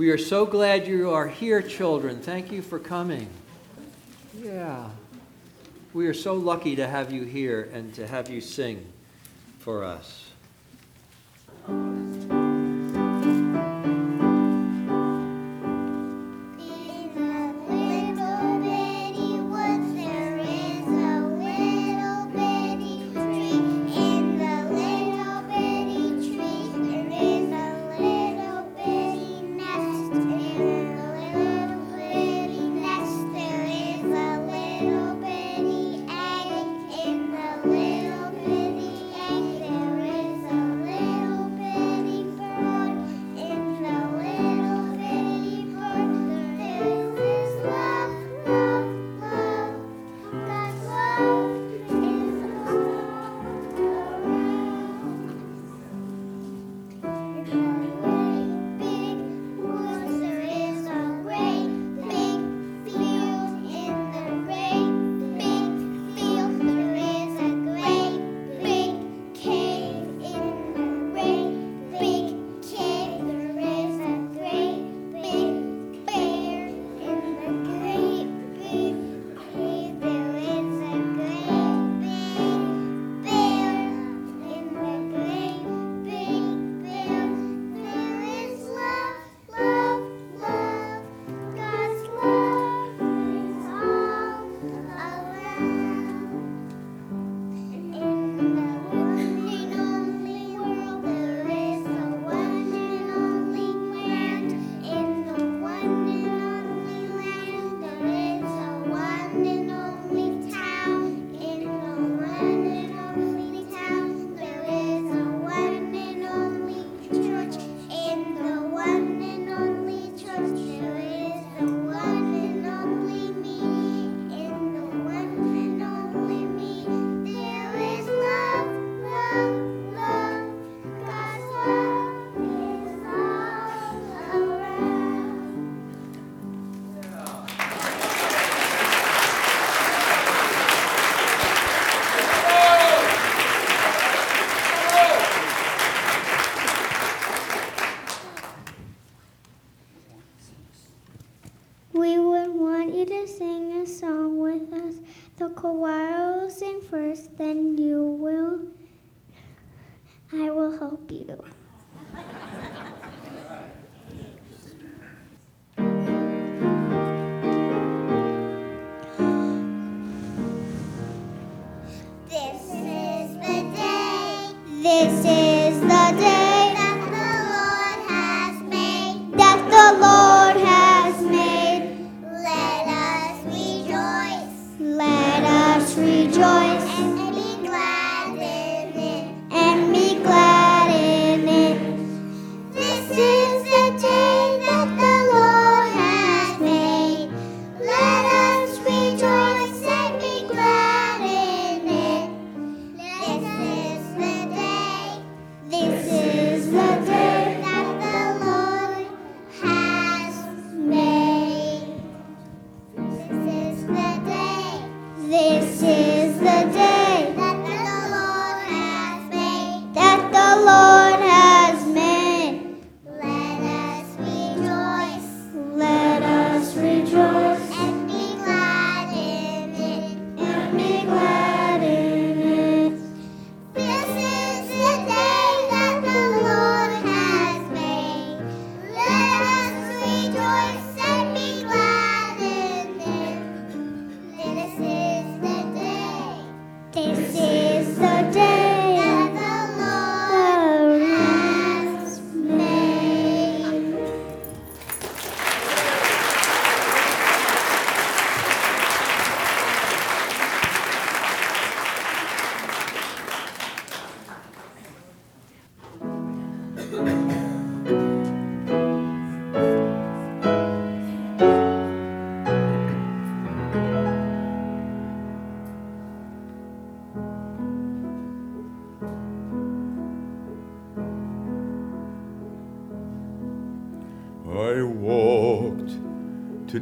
We 0.00 0.08
are 0.08 0.16
so 0.16 0.46
glad 0.46 0.86
you 0.86 1.10
are 1.10 1.28
here, 1.28 1.60
children. 1.60 2.22
Thank 2.22 2.50
you 2.50 2.62
for 2.62 2.78
coming. 2.78 3.28
Yeah. 4.34 4.88
We 5.92 6.06
are 6.06 6.14
so 6.14 6.32
lucky 6.32 6.74
to 6.76 6.86
have 6.86 7.12
you 7.12 7.24
here 7.24 7.68
and 7.74 7.92
to 7.96 8.06
have 8.06 8.30
you 8.30 8.40
sing 8.40 8.90
for 9.58 9.84
us. 9.84 10.30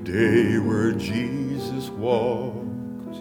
Today 0.08 0.56
where 0.58 0.92
Jesus 0.92 1.90
walked 1.90 3.16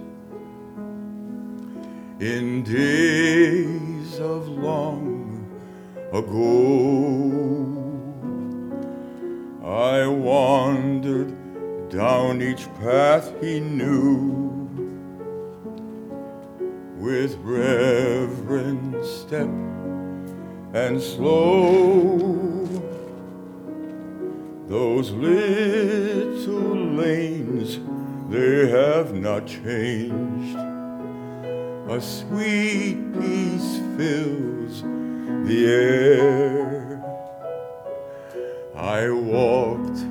in 2.21 2.63
days 2.63 4.17
of 4.21 4.47
long 4.47 5.45
ago. 6.13 7.33
I 9.65 10.07
wandered 10.07 11.89
down 11.89 12.41
each 12.41 12.73
path 12.75 13.33
he 13.41 13.59
knew 13.59 14.69
with 16.95 17.35
reverent 17.41 19.03
step 19.03 19.49
and 20.73 21.01
slow. 21.01 22.65
Those 24.67 25.11
little 25.11 25.56
lanes, 27.67 27.79
they 28.29 28.69
have 28.69 29.13
not 29.13 29.47
changed. 29.47 30.57
A 31.89 32.01
sweet 32.01 32.97
peace 33.13 33.79
fills 33.97 34.81
the 35.47 35.65
air. 35.67 37.01
I 38.75 39.09
walked 39.09 40.05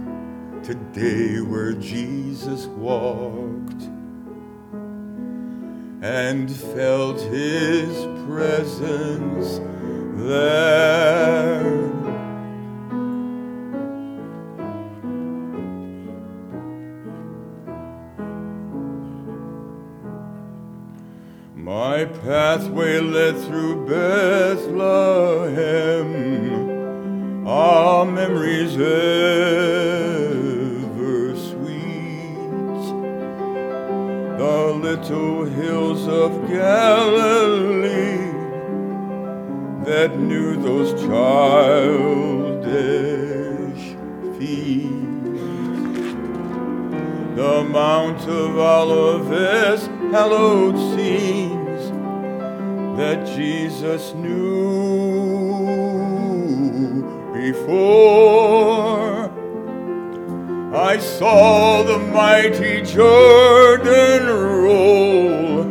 today 0.65 1.41
where 1.41 1.73
Jesus 1.73 2.67
walked 2.67 3.83
and 6.03 6.51
felt 6.51 7.21
his 7.21 7.95
presence 8.27 9.61
there. 10.17 11.86
My 21.97 22.05
pathway 22.05 23.01
led 23.01 23.39
through 23.39 23.87
Bethlehem, 23.87 24.77
our 27.49 28.05
memories 28.05 28.75
ever 28.77 28.85
sweet. 31.35 32.37
The 34.37 34.59
little 34.87 35.47
hills 35.47 36.07
of 36.07 36.47
Galilee 36.51 38.31
that 39.87 40.19
knew 40.19 40.57
those 40.61 40.93
childish 41.01 41.47
feet. 44.39 44.91
The 47.37 47.65
Mount 47.65 48.21
of 48.29 48.59
Olives, 48.59 49.87
hallowed 50.13 50.77
scenes 50.95 51.46
that 52.97 53.27
Jesus 53.27 54.15
knew 54.15 54.37
before. 57.33 59.31
I 60.75 60.99
saw 60.99 61.83
the 61.83 61.99
mighty 61.99 62.83
Jordan 62.83 64.27
roll 64.27 65.63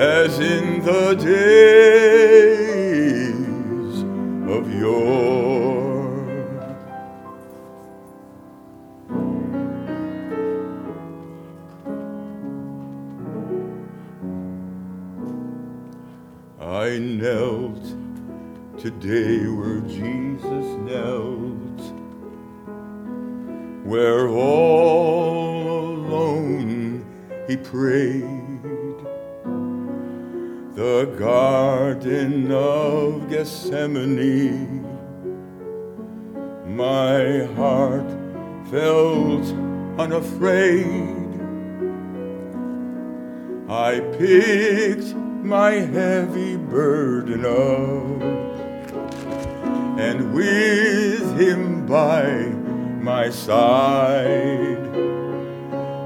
as 0.00 0.38
in 0.38 0.82
the 0.84 1.14
days 1.14 2.21
unafraid. 40.42 41.40
I 43.70 44.00
picked 44.18 45.14
my 45.14 45.72
heavy 45.72 46.56
burden 46.56 47.44
up, 47.44 48.22
and 49.98 50.34
with 50.34 51.38
him 51.38 51.86
by 51.86 52.48
my 53.02 53.30
side, 53.30 54.78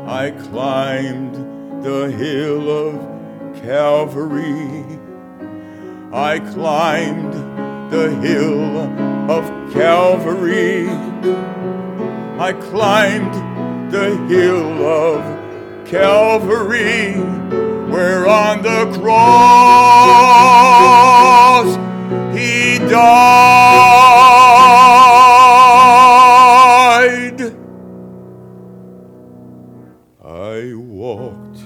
I 0.07 0.31
climbed 0.31 1.35
the 1.83 2.11
hill 2.11 2.71
of 2.71 3.63
Calvary. 3.63 4.85
I 6.13 6.39
climbed 6.39 7.35
the 7.91 8.11
hill 8.17 8.79
of 9.31 9.73
Calvary. 9.73 10.89
I 12.39 12.53
climbed 12.53 13.46
the 13.91 14.17
hill 14.29 14.85
of 14.85 15.23
Calvary, 15.87 17.15
where 17.89 18.27
on 18.27 18.63
the 18.63 18.91
cross 18.99 19.37
he 22.37 22.79
died. 22.81 23.77
I 30.25 30.75
walked 30.75 31.61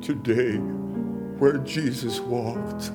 today 0.00 0.58
where 1.38 1.58
Jesus 1.58 2.20
walked 2.20 2.92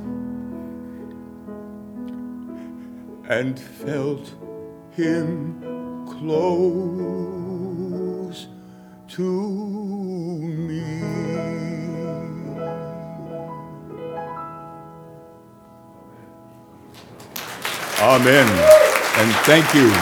and 3.30 3.60
felt 3.60 4.34
him 4.92 5.60
close 6.08 7.43
to 9.14 10.40
me. 10.42 10.82
Amen. 18.00 18.48
And 19.18 19.32
thank 19.46 19.72
you. 19.76 19.94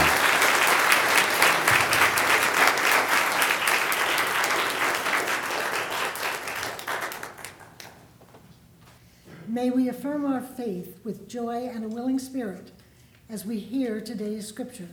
May 9.46 9.70
we 9.72 9.90
affirm 9.90 10.26
our 10.26 10.40
faith 10.40 11.02
with 11.04 11.28
joy 11.28 11.68
and 11.68 11.84
a 11.84 11.90
willing 11.90 12.18
spirit 12.18 12.72
as 13.30 13.46
we 13.46 13.60
hear 13.60 14.00
today's 14.00 14.48
scripture. 14.48 14.88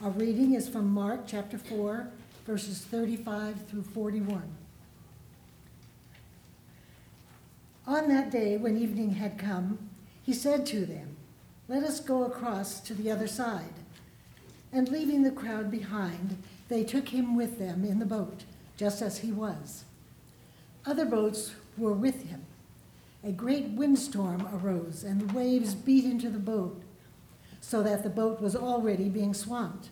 Our 0.00 0.10
reading 0.10 0.54
is 0.54 0.68
from 0.68 0.94
Mark 0.94 1.22
chapter 1.26 1.58
4, 1.58 2.08
verses 2.46 2.78
35 2.78 3.66
through 3.68 3.82
41. 3.82 4.42
On 7.88 8.08
that 8.08 8.30
day, 8.30 8.56
when 8.56 8.78
evening 8.78 9.14
had 9.14 9.36
come, 9.36 9.78
he 10.22 10.32
said 10.32 10.64
to 10.66 10.86
them, 10.86 11.16
Let 11.68 11.82
us 11.82 11.98
go 11.98 12.24
across 12.24 12.80
to 12.80 12.94
the 12.94 13.10
other 13.10 13.26
side. 13.26 13.74
And 14.72 14.88
leaving 14.88 15.22
the 15.22 15.30
crowd 15.30 15.70
behind, 15.70 16.40
they 16.68 16.84
took 16.84 17.08
him 17.08 17.36
with 17.36 17.58
them 17.58 17.84
in 17.84 17.98
the 17.98 18.06
boat, 18.06 18.44
just 18.76 19.02
as 19.02 19.18
he 19.18 19.32
was. 19.32 19.84
Other 20.84 21.04
boats 21.04 21.52
were 21.76 21.92
with 21.92 22.28
him. 22.28 22.44
A 23.24 23.32
great 23.32 23.70
windstorm 23.70 24.48
arose, 24.52 25.02
and 25.02 25.20
the 25.20 25.34
waves 25.34 25.74
beat 25.74 26.04
into 26.04 26.30
the 26.30 26.38
boat, 26.38 26.80
so 27.60 27.82
that 27.82 28.04
the 28.04 28.10
boat 28.10 28.40
was 28.40 28.54
already 28.54 29.08
being 29.08 29.34
swamped. 29.34 29.88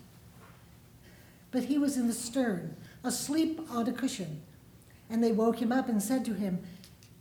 But 1.55 1.67
he 1.67 1.79
was 1.79 1.97
in 1.97 2.09
the 2.09 2.13
stern, 2.13 2.75
asleep 3.05 3.61
on 3.71 3.89
a 3.89 3.93
cushion. 3.93 4.43
And 5.09 5.23
they 5.23 5.31
woke 5.31 5.63
him 5.63 5.71
up 5.71 5.89
and 5.89 6.03
said 6.03 6.25
to 6.25 6.35
him, 6.35 6.59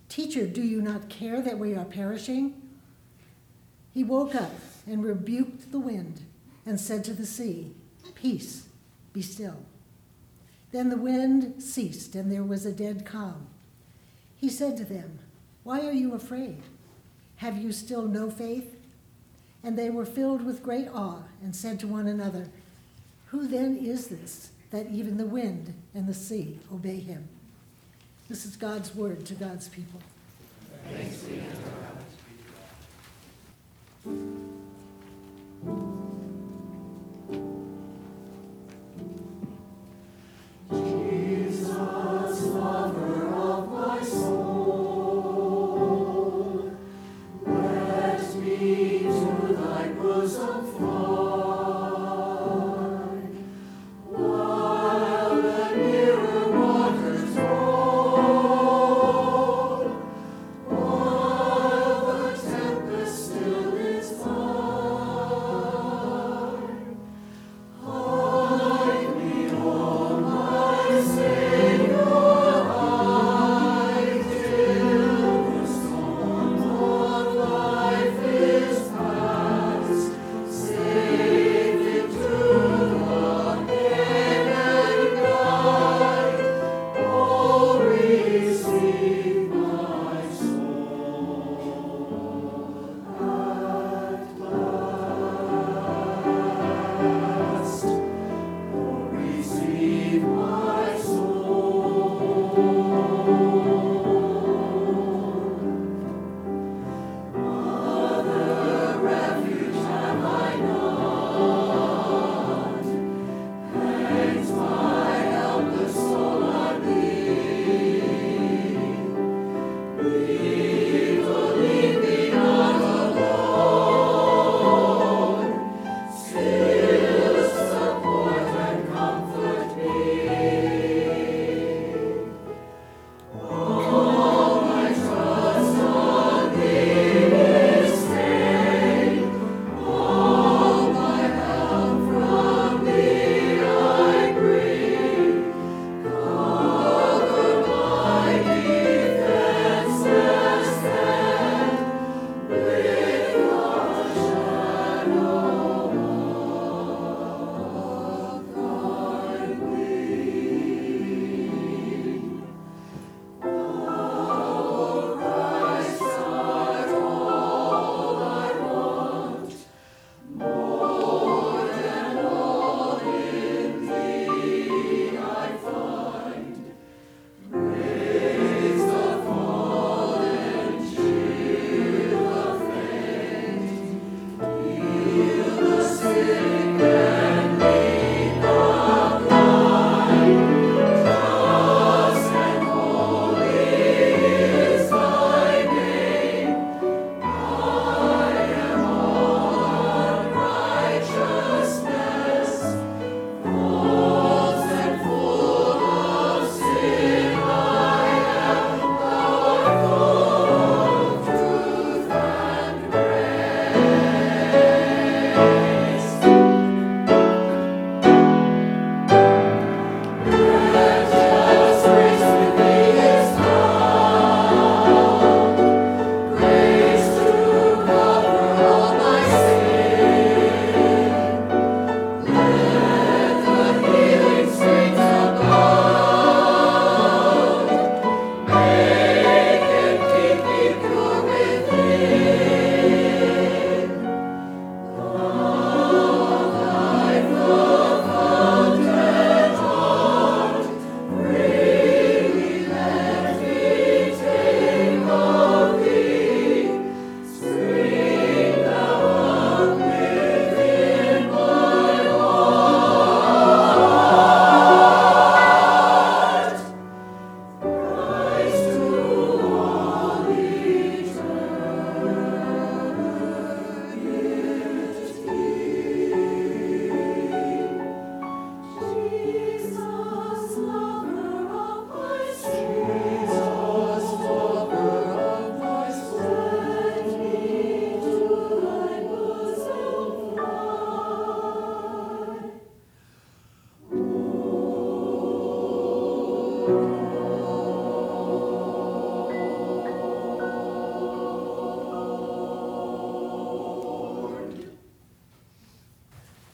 Teacher, 0.10 0.48
do 0.48 0.64
you 0.64 0.82
not 0.82 1.08
care 1.08 1.40
that 1.40 1.60
we 1.60 1.76
are 1.76 1.86
perishing? 1.86 2.60
He 3.94 4.04
woke 4.04 4.34
up 4.34 4.52
and 4.88 5.04
rebuked 5.04 5.72
the 5.72 5.78
wind 5.78 6.22
and 6.66 6.80
said 6.80 7.04
to 7.04 7.14
the 7.14 7.28
sea, 7.28 7.76
Peace, 8.16 8.70
be 9.14 9.22
still. 9.22 9.58
Then 10.72 10.90
the 10.90 10.98
wind 10.98 11.62
ceased, 11.62 12.16
and 12.16 12.32
there 12.32 12.44
was 12.44 12.66
a 12.66 12.72
dead 12.72 13.06
calm. 13.06 13.46
He 14.36 14.50
said 14.50 14.78
to 14.78 14.84
them, 14.84 15.20
Why 15.62 15.86
are 15.86 15.94
you 15.94 16.16
afraid? 16.16 16.58
Have 17.36 17.60
you 17.60 17.72
still 17.72 18.08
no 18.08 18.32
faith? 18.32 18.78
And 19.64 19.78
they 19.78 19.92
were 19.92 20.08
filled 20.08 20.44
with 20.44 20.64
great 20.64 20.88
awe 20.88 21.22
and 21.44 21.56
said 21.56 21.80
to 21.82 21.88
one 21.88 22.08
another, 22.08 22.50
Who 23.34 23.48
then 23.48 23.78
is 23.78 24.10
this 24.10 24.52
that 24.70 24.92
even 24.92 25.18
the 25.18 25.26
wind 25.26 25.74
and 25.96 26.06
the 26.06 26.14
sea 26.14 26.60
obey 26.72 27.00
him? 27.00 27.28
This 28.30 28.46
is 28.46 28.56
God's 28.56 28.94
word 28.94 29.26
to 29.26 29.34
God's 29.34 29.70
people. 29.70 30.00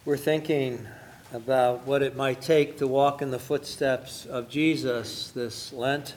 We're 0.09 0.17
thinking 0.17 0.87
about 1.35 1.85
what 1.85 2.01
it 2.01 2.15
might 2.15 2.41
take 2.41 2.79
to 2.79 2.87
walk 2.87 3.21
in 3.21 3.29
the 3.29 3.37
footsteps 3.37 4.25
of 4.25 4.49
Jesus 4.49 5.29
this 5.29 5.71
Lent, 5.71 6.15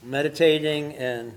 meditating 0.00 0.94
and 0.94 1.32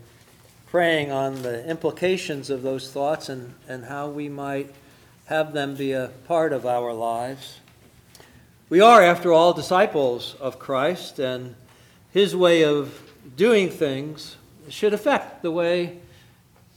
praying 0.67 1.11
on 1.11 1.41
the 1.41 1.67
implications 1.67 2.51
of 2.51 2.61
those 2.61 2.91
thoughts 2.91 3.29
and, 3.29 3.55
and 3.67 3.85
how 3.85 4.07
we 4.07 4.29
might 4.29 4.71
have 5.25 5.51
them 5.51 5.73
be 5.73 5.93
a 5.93 6.11
part 6.27 6.53
of 6.53 6.67
our 6.67 6.93
lives. 6.93 7.57
We 8.69 8.79
are, 8.79 9.01
after 9.01 9.33
all, 9.33 9.51
disciples 9.51 10.35
of 10.39 10.59
Christ, 10.59 11.17
and 11.17 11.55
his 12.11 12.35
way 12.35 12.65
of 12.65 13.01
doing 13.35 13.71
things 13.71 14.37
should 14.69 14.93
affect 14.93 15.41
the 15.41 15.49
way 15.49 16.01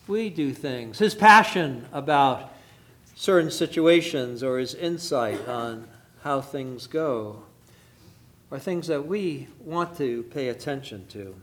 we 0.08 0.30
do 0.30 0.54
things. 0.54 0.98
His 0.98 1.14
passion 1.14 1.84
about 1.92 2.50
certain 3.20 3.50
situations 3.50 4.42
or 4.42 4.58
his 4.58 4.74
insight 4.74 5.46
on 5.46 5.86
how 6.22 6.40
things 6.40 6.86
go 6.86 7.42
are 8.50 8.58
things 8.58 8.86
that 8.86 9.06
we 9.06 9.46
want 9.62 9.94
to 9.94 10.22
pay 10.30 10.48
attention 10.48 11.06
to. 11.06 11.34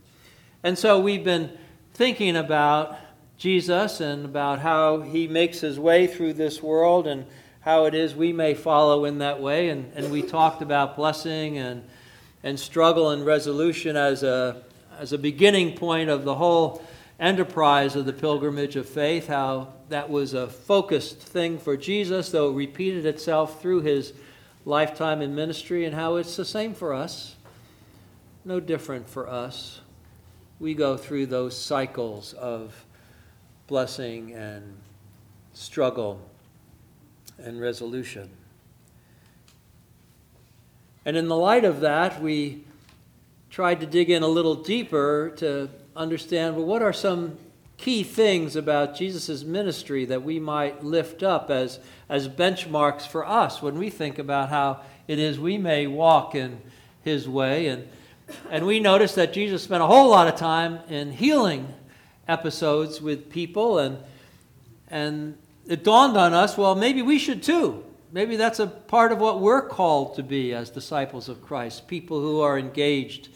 And 0.63 0.75
so 0.75 1.00
we've 1.00 1.24
been 1.24 1.55
thinking 1.93 2.36
about 2.36 2.98
Jesus 3.38 4.01
and 4.01 4.25
about 4.25 4.57
how 4.57 5.01
he 5.01 5.27
makes 5.27 5.60
his 5.60 5.79
way 5.79 6.07
through 6.07 6.34
this 6.34 6.63
world 6.63 7.05
and 7.05 7.27
how 7.60 7.86
it 7.86 7.93
is 7.93 8.15
we 8.15 8.34
may 8.34 8.55
follow 8.55 9.05
in 9.05 9.19
that 9.19 9.39
way. 9.39 9.69
And, 9.69 9.93
and 9.93 10.12
we 10.12 10.24
talked 10.24 10.63
about 10.63 10.96
blessing 10.96 11.60
and, 11.60 11.84
and 12.41 12.60
struggle 12.60 13.12
and 13.12 13.24
resolution 13.24 13.96
as 13.96 14.24
a, 14.24 14.63
as 14.98 15.13
a 15.13 15.17
beginning 15.19 15.77
point 15.77 16.10
of 16.10 16.24
the 16.24 16.34
whole 16.34 16.81
enterprise 17.19 17.95
of 17.95 18.05
the 18.05 18.13
pilgrimage 18.13 18.75
of 18.75 18.88
faith, 18.88 19.27
how 19.27 19.74
that 19.89 20.09
was 20.09 20.33
a 20.33 20.47
focused 20.47 21.17
thing 21.17 21.57
for 21.57 21.75
Jesus, 21.75 22.31
though 22.31 22.51
it 22.51 22.55
repeated 22.55 23.05
itself 23.05 23.62
through 23.62 23.81
his 23.81 24.13
lifetime 24.65 25.21
in 25.21 25.33
ministry, 25.33 25.86
and 25.86 25.95
how 25.95 26.17
it's 26.17 26.36
the 26.36 26.45
same 26.45 26.74
for 26.74 26.93
us. 26.93 27.36
No 28.45 28.59
different 28.59 29.09
for 29.09 29.27
us. 29.29 29.81
We 30.59 30.74
go 30.74 30.97
through 30.97 31.27
those 31.27 31.57
cycles 31.57 32.33
of 32.33 32.86
blessing 33.67 34.33
and 34.33 34.77
struggle 35.53 36.21
and 37.38 37.59
resolution. 37.59 38.29
And 41.05 41.15
in 41.15 41.27
the 41.27 41.36
light 41.36 41.65
of 41.65 41.81
that, 41.81 42.21
we 42.21 42.63
tried 43.50 43.79
to 43.79 43.86
dig 43.86 44.09
in 44.09 44.24
a 44.24 44.27
little 44.27 44.55
deeper 44.55 45.33
to 45.38 45.69
understand 45.98 46.56
well, 46.56 46.66
what 46.66 46.82
are 46.82 46.94
some 46.94 47.38
key 47.77 48.04
things 48.04 48.56
about 48.56 48.96
Jesus' 48.96 49.44
ministry 49.44 50.06
that 50.06 50.24
we 50.24 50.39
might 50.39 50.84
lift 50.84 51.24
up 51.24 51.50
as, 51.50 51.80
as 52.10 52.27
benchmarks 52.27 53.08
for 53.08 53.25
us 53.25 53.62
when 53.62 53.77
we 53.77 53.89
think 53.89 54.18
about 54.18 54.50
how 54.50 54.82
it 55.08 55.20
is 55.20 55.39
we 55.39 55.58
may 55.58 55.88
walk 55.88 56.36
in 56.36 56.60
his 57.04 57.30
way. 57.30 57.68
And, 57.68 57.88
and 58.50 58.66
we 58.66 58.80
notice 58.80 59.16
that 59.16 59.32
Jesus 59.32 59.63
spent 59.63 59.84
a 59.84 59.88
whole 59.88 60.10
lot 60.10 60.27
of 60.27 60.36
time 60.36 60.80
in 60.89 61.12
healing 61.12 61.74
episodes 62.27 63.00
with 63.00 63.30
people, 63.30 63.80
and, 63.80 63.98
and 64.89 65.38
it 65.68 65.84
dawned 65.84 66.18
on 66.18 66.34
us 66.34 66.58
well, 66.58 66.75
maybe 66.75 67.01
we 67.01 67.20
should 67.20 67.44
too. 67.44 67.84
Maybe 68.12 68.38
that's 68.38 68.60
a 68.60 68.68
part 68.68 69.12
of 69.12 69.20
what 69.20 69.39
we're 69.39 69.68
called 69.68 70.16
to 70.16 70.24
be 70.24 70.54
as 70.54 70.70
disciples 70.70 71.30
of 71.30 71.42
Christ, 71.42 71.88
people 71.88 72.20
who 72.20 72.42
are 72.42 72.58
engaged 72.58 73.30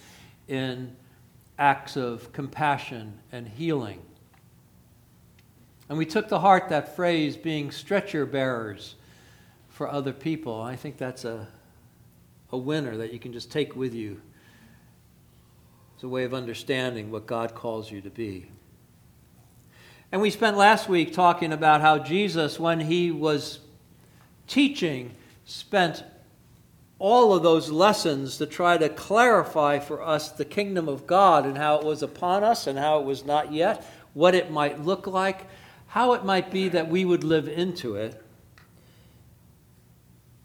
in 0.47 0.95
acts 1.61 1.95
of 1.95 2.33
compassion 2.33 3.13
and 3.31 3.47
healing. 3.47 4.01
And 5.87 5.97
we 5.97 6.07
took 6.07 6.27
to 6.29 6.39
heart 6.39 6.69
that 6.69 6.95
phrase, 6.95 7.37
being 7.37 7.69
stretcher 7.69 8.25
bearers 8.25 8.95
for 9.69 9.87
other 9.87 10.11
people. 10.11 10.59
I 10.59 10.75
think 10.75 10.97
that's 10.97 11.23
a, 11.23 11.47
a 12.51 12.57
winner 12.57 12.97
that 12.97 13.13
you 13.13 13.19
can 13.19 13.31
just 13.31 13.51
take 13.51 13.75
with 13.75 13.93
you. 13.93 14.19
It's 15.93 16.03
a 16.03 16.09
way 16.09 16.23
of 16.23 16.33
understanding 16.33 17.11
what 17.11 17.27
God 17.27 17.53
calls 17.53 17.91
you 17.91 18.01
to 18.01 18.09
be. 18.09 18.49
And 20.11 20.19
we 20.19 20.31
spent 20.31 20.57
last 20.57 20.89
week 20.89 21.13
talking 21.13 21.53
about 21.53 21.81
how 21.81 21.99
Jesus, 21.99 22.59
when 22.59 22.79
he 22.79 23.11
was 23.11 23.59
teaching, 24.47 25.11
spent 25.45 26.03
all 27.01 27.33
of 27.33 27.41
those 27.41 27.71
lessons 27.71 28.37
to 28.37 28.45
try 28.45 28.77
to 28.77 28.87
clarify 28.87 29.79
for 29.79 30.03
us 30.03 30.29
the 30.29 30.45
kingdom 30.45 30.87
of 30.87 31.07
God 31.07 31.47
and 31.47 31.57
how 31.57 31.77
it 31.79 31.83
was 31.83 32.03
upon 32.03 32.43
us 32.43 32.67
and 32.67 32.77
how 32.77 32.99
it 32.99 33.05
was 33.05 33.25
not 33.25 33.51
yet, 33.51 33.83
what 34.13 34.35
it 34.35 34.51
might 34.51 34.85
look 34.85 35.07
like, 35.07 35.47
how 35.87 36.13
it 36.13 36.23
might 36.23 36.51
be 36.51 36.69
that 36.69 36.89
we 36.89 37.03
would 37.03 37.23
live 37.23 37.47
into 37.47 37.95
it. 37.95 38.23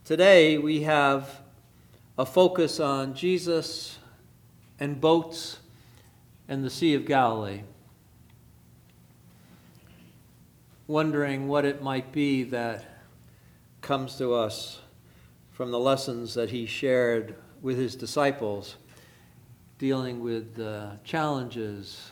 Today 0.06 0.56
we 0.56 0.84
have 0.84 1.42
a 2.16 2.24
focus 2.24 2.80
on 2.80 3.12
Jesus 3.12 3.98
and 4.80 4.98
boats 4.98 5.58
and 6.48 6.64
the 6.64 6.70
Sea 6.70 6.94
of 6.94 7.04
Galilee, 7.04 7.64
wondering 10.86 11.48
what 11.48 11.66
it 11.66 11.82
might 11.82 12.12
be 12.12 12.44
that 12.44 13.02
comes 13.82 14.16
to 14.16 14.32
us 14.32 14.80
from 15.56 15.70
the 15.70 15.78
lessons 15.78 16.34
that 16.34 16.50
he 16.50 16.66
shared 16.66 17.34
with 17.62 17.78
his 17.78 17.96
disciples, 17.96 18.76
dealing 19.78 20.20
with 20.20 20.54
the 20.54 20.98
challenges 21.02 22.10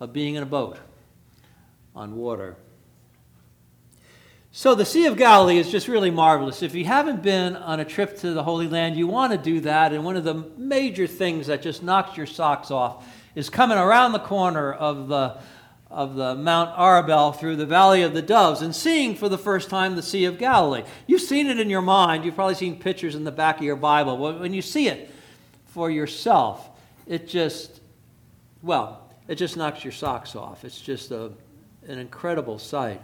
of 0.00 0.12
being 0.12 0.34
in 0.34 0.42
a 0.42 0.46
boat 0.46 0.76
on 1.96 2.14
water. 2.14 2.56
So, 4.52 4.74
the 4.74 4.84
Sea 4.84 5.06
of 5.06 5.16
Galilee 5.16 5.56
is 5.56 5.70
just 5.70 5.88
really 5.88 6.10
marvelous. 6.10 6.62
If 6.62 6.74
you 6.74 6.84
haven't 6.84 7.22
been 7.22 7.56
on 7.56 7.80
a 7.80 7.86
trip 7.86 8.18
to 8.18 8.34
the 8.34 8.42
Holy 8.42 8.68
Land, 8.68 8.98
you 8.98 9.06
want 9.06 9.32
to 9.32 9.38
do 9.38 9.60
that. 9.60 9.94
And 9.94 10.04
one 10.04 10.16
of 10.16 10.24
the 10.24 10.44
major 10.58 11.06
things 11.06 11.46
that 11.46 11.62
just 11.62 11.82
knocks 11.82 12.18
your 12.18 12.26
socks 12.26 12.70
off 12.70 13.10
is 13.34 13.48
coming 13.48 13.78
around 13.78 14.12
the 14.12 14.18
corner 14.18 14.74
of 14.74 15.08
the, 15.08 15.38
of 15.94 16.16
the 16.16 16.34
Mount 16.34 16.76
Arbel 16.76 17.38
through 17.38 17.54
the 17.54 17.66
Valley 17.66 18.02
of 18.02 18.14
the 18.14 18.20
Doves 18.20 18.62
and 18.62 18.74
seeing 18.74 19.14
for 19.14 19.28
the 19.28 19.38
first 19.38 19.70
time 19.70 19.94
the 19.94 20.02
Sea 20.02 20.24
of 20.24 20.38
Galilee. 20.38 20.82
You've 21.06 21.22
seen 21.22 21.46
it 21.46 21.60
in 21.60 21.70
your 21.70 21.82
mind. 21.82 22.24
You've 22.24 22.34
probably 22.34 22.56
seen 22.56 22.80
pictures 22.80 23.14
in 23.14 23.22
the 23.22 23.30
back 23.30 23.58
of 23.58 23.62
your 23.62 23.76
Bible. 23.76 24.18
When 24.18 24.52
you 24.52 24.60
see 24.60 24.88
it 24.88 25.10
for 25.66 25.90
yourself, 25.90 26.68
it 27.06 27.28
just, 27.28 27.80
well, 28.60 29.08
it 29.28 29.36
just 29.36 29.56
knocks 29.56 29.84
your 29.84 29.92
socks 29.92 30.34
off. 30.34 30.64
It's 30.64 30.80
just 30.80 31.12
a, 31.12 31.30
an 31.86 31.98
incredible 32.00 32.58
sight. 32.58 33.00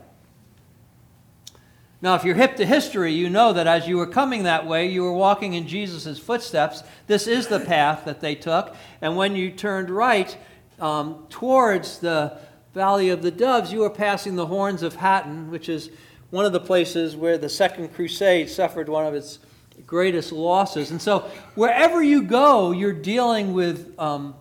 Now, 2.03 2.16
if 2.16 2.24
you're 2.24 2.35
hip 2.35 2.57
to 2.57 2.66
history, 2.66 3.12
you 3.12 3.31
know 3.31 3.53
that 3.53 3.68
as 3.68 3.87
you 3.87 3.98
were 3.98 4.07
coming 4.07 4.44
that 4.44 4.66
way, 4.66 4.88
you 4.88 5.03
were 5.03 5.12
walking 5.12 5.55
in 5.55 5.68
Jesus' 5.68 6.18
footsteps. 6.18 6.83
This 7.07 7.29
is 7.29 7.46
the 7.46 7.61
path 7.61 8.05
that 8.07 8.20
they 8.20 8.35
took. 8.35 8.74
And 9.00 9.16
when 9.16 9.37
you 9.37 9.53
turned 9.53 9.90
right 9.90 10.37
um, 10.81 11.26
towards 11.29 11.98
the 11.98 12.38
Valley 12.74 13.11
of 13.11 13.22
the 13.22 13.30
Doves, 13.30 13.72
you 13.72 13.80
were 13.80 13.90
passing 13.90 14.37
the 14.37 14.46
Horns 14.46 14.83
of 14.83 14.96
Hattin, 14.96 15.50
which 15.50 15.68
is 15.68 15.90
one 16.30 16.44
of 16.44 16.52
the 16.52 16.61
places 16.61 17.16
where 17.16 17.37
the 17.37 17.48
Second 17.48 17.92
Crusade 17.94 18.48
suffered 18.48 18.88
one 18.88 19.06
of 19.06 19.14
its 19.14 19.40
greatest 19.87 20.30
losses. 20.30 20.90
And 20.92 21.02
so, 21.02 21.20
wherever 21.56 22.02
you 22.02 22.22
go, 22.22 22.70
you're 22.70 22.92
dealing 22.92 23.52
with 23.52 23.98
um, 23.98 24.35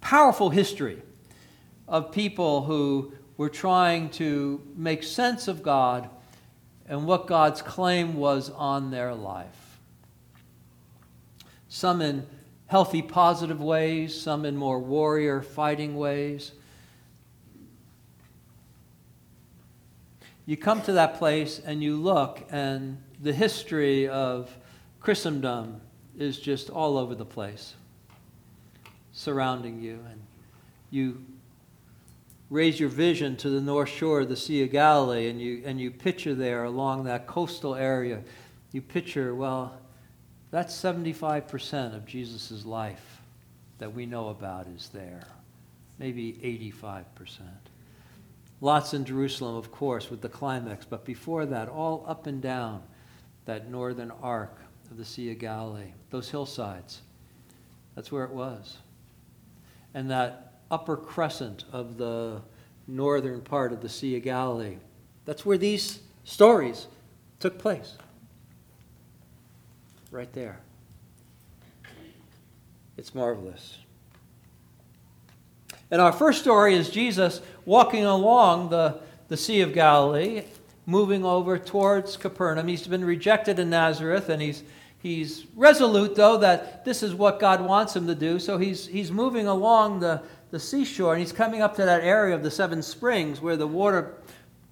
powerful 0.00 0.50
history 0.50 1.00
of 1.86 2.10
people 2.10 2.64
who 2.64 3.12
were 3.36 3.48
trying 3.48 4.10
to 4.10 4.60
make 4.74 5.04
sense 5.04 5.46
of 5.46 5.62
God 5.62 6.08
and 6.88 7.06
what 7.06 7.26
God's 7.26 7.62
claim 7.62 8.14
was 8.14 8.50
on 8.50 8.90
their 8.90 9.14
life. 9.14 9.78
Some 11.68 12.00
in 12.00 12.26
healthy, 12.66 13.02
positive 13.02 13.60
ways, 13.60 14.20
some 14.20 14.44
in 14.44 14.56
more 14.56 14.80
warrior, 14.80 15.42
fighting 15.42 15.96
ways. 15.96 16.52
You 20.46 20.56
come 20.56 20.80
to 20.82 20.92
that 20.92 21.18
place 21.18 21.60
and 21.64 21.82
you 21.82 21.96
look, 21.96 22.46
and 22.50 23.02
the 23.20 23.32
history 23.32 24.08
of 24.08 24.56
Christendom 25.00 25.80
is 26.16 26.38
just 26.38 26.70
all 26.70 26.96
over 26.96 27.16
the 27.16 27.24
place, 27.24 27.74
surrounding 29.12 29.80
you. 29.80 29.98
And 30.08 30.22
you 30.90 31.24
raise 32.48 32.78
your 32.78 32.88
vision 32.88 33.36
to 33.38 33.50
the 33.50 33.60
north 33.60 33.88
shore 33.88 34.20
of 34.20 34.28
the 34.28 34.36
Sea 34.36 34.62
of 34.62 34.70
Galilee 34.70 35.28
and 35.28 35.40
you, 35.40 35.62
and 35.66 35.80
you 35.80 35.90
picture 35.90 36.34
there 36.34 36.62
along 36.62 37.04
that 37.04 37.26
coastal 37.26 37.74
area, 37.74 38.22
you 38.70 38.80
picture, 38.80 39.34
well, 39.34 39.76
that's 40.52 40.74
75% 40.74 41.96
of 41.96 42.06
Jesus' 42.06 42.64
life 42.64 43.20
that 43.78 43.92
we 43.92 44.06
know 44.06 44.28
about 44.28 44.68
is 44.68 44.90
there, 44.90 45.26
maybe 45.98 46.34
85%. 46.78 47.04
Lots 48.60 48.94
in 48.94 49.04
Jerusalem, 49.04 49.56
of 49.56 49.70
course, 49.70 50.10
with 50.10 50.22
the 50.22 50.28
climax, 50.28 50.86
but 50.86 51.04
before 51.04 51.44
that, 51.46 51.68
all 51.68 52.04
up 52.08 52.26
and 52.26 52.40
down 52.40 52.82
that 53.44 53.70
northern 53.70 54.10
arc 54.22 54.58
of 54.90 54.96
the 54.96 55.04
Sea 55.04 55.30
of 55.32 55.38
Galilee, 55.38 55.92
those 56.10 56.30
hillsides, 56.30 57.02
that's 57.94 58.10
where 58.10 58.24
it 58.24 58.30
was. 58.30 58.78
And 59.94 60.10
that 60.10 60.54
upper 60.70 60.96
crescent 60.96 61.64
of 61.72 61.96
the 61.96 62.40
northern 62.86 63.40
part 63.40 63.72
of 63.72 63.80
the 63.80 63.88
Sea 63.88 64.16
of 64.16 64.22
Galilee. 64.22 64.76
That's 65.24 65.44
where 65.44 65.58
these 65.58 66.00
stories 66.24 66.86
took 67.40 67.58
place. 67.58 67.96
right 70.10 70.32
there. 70.32 70.60
It's 72.96 73.14
marvelous. 73.14 73.78
And 75.90 76.00
our 76.00 76.12
first 76.12 76.40
story 76.40 76.74
is 76.74 76.90
Jesus 76.90 77.40
walking 77.64 78.04
along 78.04 78.70
the, 78.70 79.00
the 79.28 79.36
Sea 79.36 79.60
of 79.60 79.72
Galilee, 79.72 80.42
moving 80.84 81.24
over 81.24 81.58
towards 81.58 82.16
Capernaum. 82.16 82.68
He's 82.68 82.86
been 82.86 83.04
rejected 83.04 83.58
in 83.58 83.70
Nazareth, 83.70 84.28
and 84.28 84.42
he's, 84.42 84.64
he's 84.98 85.46
resolute, 85.54 86.16
though, 86.16 86.38
that 86.38 86.84
this 86.84 87.02
is 87.02 87.14
what 87.14 87.38
God 87.38 87.60
wants 87.60 87.94
him 87.94 88.06
to 88.08 88.14
do. 88.14 88.38
So 88.38 88.58
he's, 88.58 88.86
he's 88.86 89.12
moving 89.12 89.46
along 89.46 90.00
the, 90.00 90.22
the 90.50 90.58
seashore, 90.58 91.14
and 91.14 91.20
he's 91.20 91.32
coming 91.32 91.60
up 91.62 91.76
to 91.76 91.84
that 91.84 92.02
area 92.02 92.34
of 92.34 92.42
the 92.42 92.50
seven 92.50 92.82
springs 92.82 93.40
where 93.40 93.56
the 93.56 93.66
water 93.66 94.14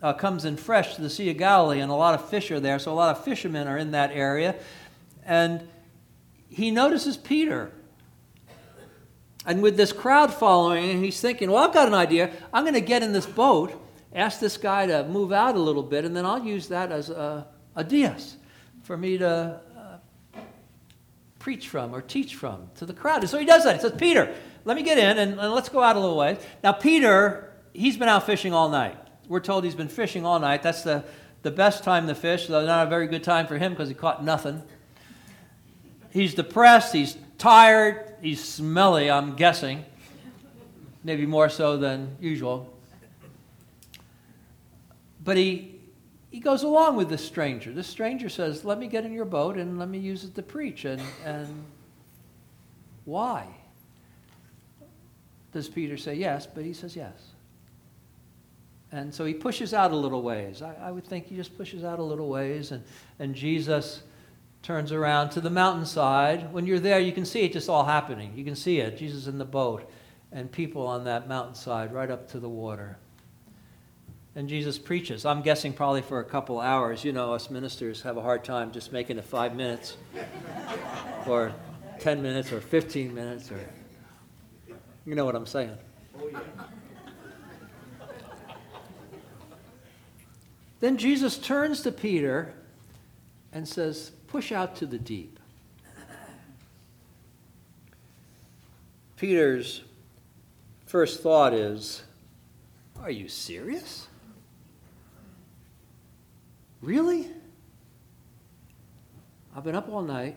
uh, 0.02 0.12
comes 0.12 0.44
in 0.44 0.56
fresh 0.56 0.96
to 0.96 1.00
the 1.00 1.10
Sea 1.10 1.30
of 1.30 1.38
Galilee, 1.38 1.80
and 1.80 1.90
a 1.90 1.94
lot 1.94 2.14
of 2.14 2.28
fish 2.28 2.50
are 2.50 2.60
there. 2.60 2.78
So 2.78 2.92
a 2.92 2.94
lot 2.94 3.16
of 3.16 3.24
fishermen 3.24 3.68
are 3.68 3.78
in 3.78 3.92
that 3.92 4.10
area. 4.10 4.56
And 5.24 5.66
he 6.50 6.70
notices 6.70 7.16
Peter. 7.16 7.72
And 9.46 9.62
with 9.62 9.76
this 9.76 9.92
crowd 9.92 10.32
following, 10.32 10.90
and 10.90 11.04
he's 11.04 11.20
thinking, 11.20 11.50
well, 11.50 11.62
I've 11.62 11.74
got 11.74 11.86
an 11.86 11.94
idea. 11.94 12.30
I'm 12.52 12.64
going 12.64 12.74
to 12.74 12.80
get 12.80 13.02
in 13.02 13.12
this 13.12 13.26
boat, 13.26 13.78
ask 14.14 14.40
this 14.40 14.56
guy 14.56 14.86
to 14.86 15.04
move 15.04 15.32
out 15.32 15.54
a 15.54 15.58
little 15.58 15.82
bit, 15.82 16.04
and 16.04 16.16
then 16.16 16.24
I'll 16.24 16.42
use 16.42 16.68
that 16.68 16.90
as 16.90 17.10
a, 17.10 17.46
a 17.76 17.84
dais 17.84 18.36
for 18.82 18.96
me 18.96 19.18
to 19.18 19.60
uh, 19.76 20.38
preach 21.38 21.68
from 21.68 21.94
or 21.94 22.00
teach 22.00 22.36
from 22.36 22.70
to 22.76 22.86
the 22.86 22.94
crowd. 22.94 23.20
And 23.20 23.28
so 23.28 23.38
he 23.38 23.44
does 23.44 23.64
that. 23.64 23.76
He 23.76 23.82
says, 23.82 23.92
Peter, 23.98 24.34
let 24.64 24.76
me 24.76 24.82
get 24.82 24.96
in 24.96 25.18
and, 25.18 25.38
and 25.38 25.52
let's 25.52 25.68
go 25.68 25.82
out 25.82 25.96
a 25.96 26.00
little 26.00 26.16
way. 26.16 26.38
Now, 26.62 26.72
Peter, 26.72 27.52
he's 27.74 27.98
been 27.98 28.08
out 28.08 28.24
fishing 28.24 28.54
all 28.54 28.70
night. 28.70 28.96
We're 29.28 29.40
told 29.40 29.64
he's 29.64 29.74
been 29.74 29.88
fishing 29.88 30.24
all 30.24 30.38
night. 30.38 30.62
That's 30.62 30.82
the, 30.82 31.04
the 31.42 31.50
best 31.50 31.84
time 31.84 32.06
to 32.06 32.14
fish, 32.14 32.46
though 32.46 32.64
not 32.64 32.86
a 32.86 32.90
very 32.90 33.06
good 33.06 33.24
time 33.24 33.46
for 33.46 33.58
him 33.58 33.72
because 33.72 33.88
he 33.88 33.94
caught 33.94 34.24
nothing. 34.24 34.62
He's 36.10 36.34
depressed, 36.34 36.92
he's 36.92 37.16
tired, 37.38 38.13
he's 38.24 38.42
smelly, 38.42 39.10
I'm 39.10 39.36
guessing. 39.36 39.84
Maybe 41.04 41.26
more 41.26 41.50
so 41.50 41.76
than 41.76 42.16
usual. 42.18 42.72
But 45.22 45.36
he, 45.36 45.78
he 46.30 46.40
goes 46.40 46.62
along 46.62 46.96
with 46.96 47.08
this 47.10 47.24
stranger. 47.24 47.72
This 47.72 47.86
stranger 47.86 48.28
says, 48.28 48.64
Let 48.64 48.78
me 48.78 48.88
get 48.88 49.04
in 49.04 49.12
your 49.12 49.26
boat 49.26 49.56
and 49.56 49.78
let 49.78 49.88
me 49.88 49.98
use 49.98 50.24
it 50.24 50.34
to 50.34 50.42
preach. 50.42 50.86
And, 50.86 51.02
and 51.24 51.64
why? 53.04 53.46
Does 55.52 55.68
Peter 55.68 55.96
say 55.96 56.14
yes? 56.14 56.46
But 56.46 56.64
he 56.64 56.72
says 56.72 56.96
yes. 56.96 57.12
And 58.90 59.12
so 59.12 59.24
he 59.24 59.34
pushes 59.34 59.74
out 59.74 59.92
a 59.92 59.96
little 59.96 60.22
ways. 60.22 60.62
I, 60.62 60.74
I, 60.80 60.90
would 60.90 61.04
think 61.04 61.26
he 61.26 61.36
just 61.36 61.56
pushes 61.58 61.84
out 61.84 61.98
a 61.98 62.02
little 62.02 62.28
ways, 62.28 62.70
and, 62.70 62.82
and 63.18 63.34
Jesus 63.34 64.02
turns 64.64 64.92
around 64.92 65.28
to 65.28 65.42
the 65.42 65.50
mountainside. 65.50 66.50
When 66.52 66.66
you're 66.66 66.80
there, 66.80 66.98
you 66.98 67.12
can 67.12 67.26
see 67.26 67.42
it 67.42 67.52
just 67.52 67.68
all 67.68 67.84
happening. 67.84 68.32
You 68.34 68.44
can 68.44 68.56
see 68.56 68.80
it. 68.80 68.96
Jesus 68.96 69.26
in 69.26 69.36
the 69.36 69.44
boat, 69.44 69.88
and 70.32 70.50
people 70.50 70.86
on 70.86 71.04
that 71.04 71.28
mountainside 71.28 71.92
right 71.92 72.10
up 72.10 72.30
to 72.30 72.40
the 72.40 72.48
water. 72.48 72.96
And 74.34 74.48
Jesus 74.48 74.78
preaches. 74.78 75.26
I'm 75.26 75.42
guessing 75.42 75.74
probably 75.74 76.02
for 76.02 76.18
a 76.18 76.24
couple 76.24 76.58
hours. 76.60 77.04
You 77.04 77.12
know, 77.12 77.34
us 77.34 77.50
ministers 77.50 78.02
have 78.02 78.16
a 78.16 78.22
hard 78.22 78.42
time 78.42 78.72
just 78.72 78.90
making 78.90 79.18
it 79.18 79.24
five 79.24 79.54
minutes, 79.54 79.98
or 81.26 81.52
10 82.00 82.22
minutes, 82.22 82.50
or 82.50 82.60
15 82.60 83.14
minutes, 83.14 83.52
or. 83.52 83.60
You 85.06 85.14
know 85.14 85.26
what 85.26 85.36
I'm 85.36 85.46
saying. 85.46 85.76
Oh, 86.18 86.28
yeah. 86.32 86.40
Then 90.80 90.96
Jesus 90.96 91.36
turns 91.36 91.82
to 91.82 91.92
Peter 91.92 92.54
and 93.52 93.68
says, 93.68 94.12
Push 94.34 94.50
out 94.50 94.74
to 94.74 94.86
the 94.86 94.98
deep. 94.98 95.38
Peter's 99.16 99.82
first 100.86 101.22
thought 101.22 101.54
is, 101.54 102.02
Are 103.00 103.12
you 103.12 103.28
serious? 103.28 104.08
Really? 106.82 107.28
I've 109.54 109.62
been 109.62 109.76
up 109.76 109.88
all 109.88 110.02
night. 110.02 110.36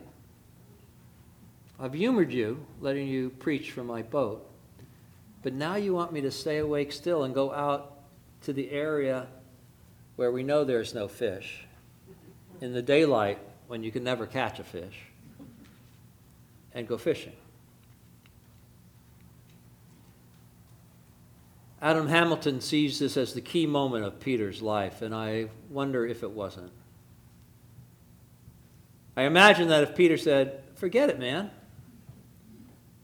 I've 1.80 1.96
humored 1.96 2.32
you, 2.32 2.64
letting 2.80 3.08
you 3.08 3.32
preach 3.32 3.72
from 3.72 3.88
my 3.88 4.04
boat. 4.04 4.48
But 5.42 5.54
now 5.54 5.76
you 5.76 5.96
want 5.96 6.14
me 6.14 6.22
to 6.22 6.30
stay 6.30 6.60
awake 6.60 6.92
still 6.92 7.24
and 7.24 7.34
go 7.34 7.52
out 7.52 7.94
to 8.44 8.54
the 8.54 8.70
area 8.70 9.26
where 10.18 10.32
we 10.32 10.44
know 10.44 10.64
there's 10.64 10.94
no 10.94 11.08
fish, 11.08 11.66
in 12.62 12.74
the 12.74 12.84
daylight 12.84 13.40
when 13.68 13.84
you 13.84 13.92
can 13.92 14.04
never 14.04 14.26
catch 14.26 14.60
a 14.60 14.64
fish, 14.64 14.96
and 16.74 16.88
go 16.88 16.98
fishing. 16.98 17.34
Adam 21.82 22.08
Hamilton 22.08 22.60
sees 22.60 22.98
this 22.98 23.18
as 23.18 23.34
the 23.34 23.42
key 23.42 23.68
moment 23.68 24.04
of 24.04 24.20
Peter's 24.20 24.62
life, 24.62 25.02
and 25.02 25.14
I 25.14 25.50
wonder 25.70 26.06
if 26.06 26.24
it 26.24 26.32
wasn't. 26.32 26.72
I 29.16 29.24
imagine 29.24 29.68
that 29.68 29.84
if 29.84 29.96
Peter 29.96 30.18
said, 30.18 30.64
Forget 30.76 31.10
it, 31.10 31.20
man, 31.20 31.52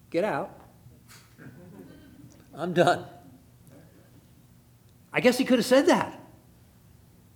get 0.09 0.23
out, 0.23 0.59
I'm 2.55 2.73
done. 2.73 3.05
I 5.11 5.19
guess 5.21 5.37
he 5.37 5.45
could 5.45 5.59
have 5.59 5.65
said 5.65 5.87
that. 5.87 6.19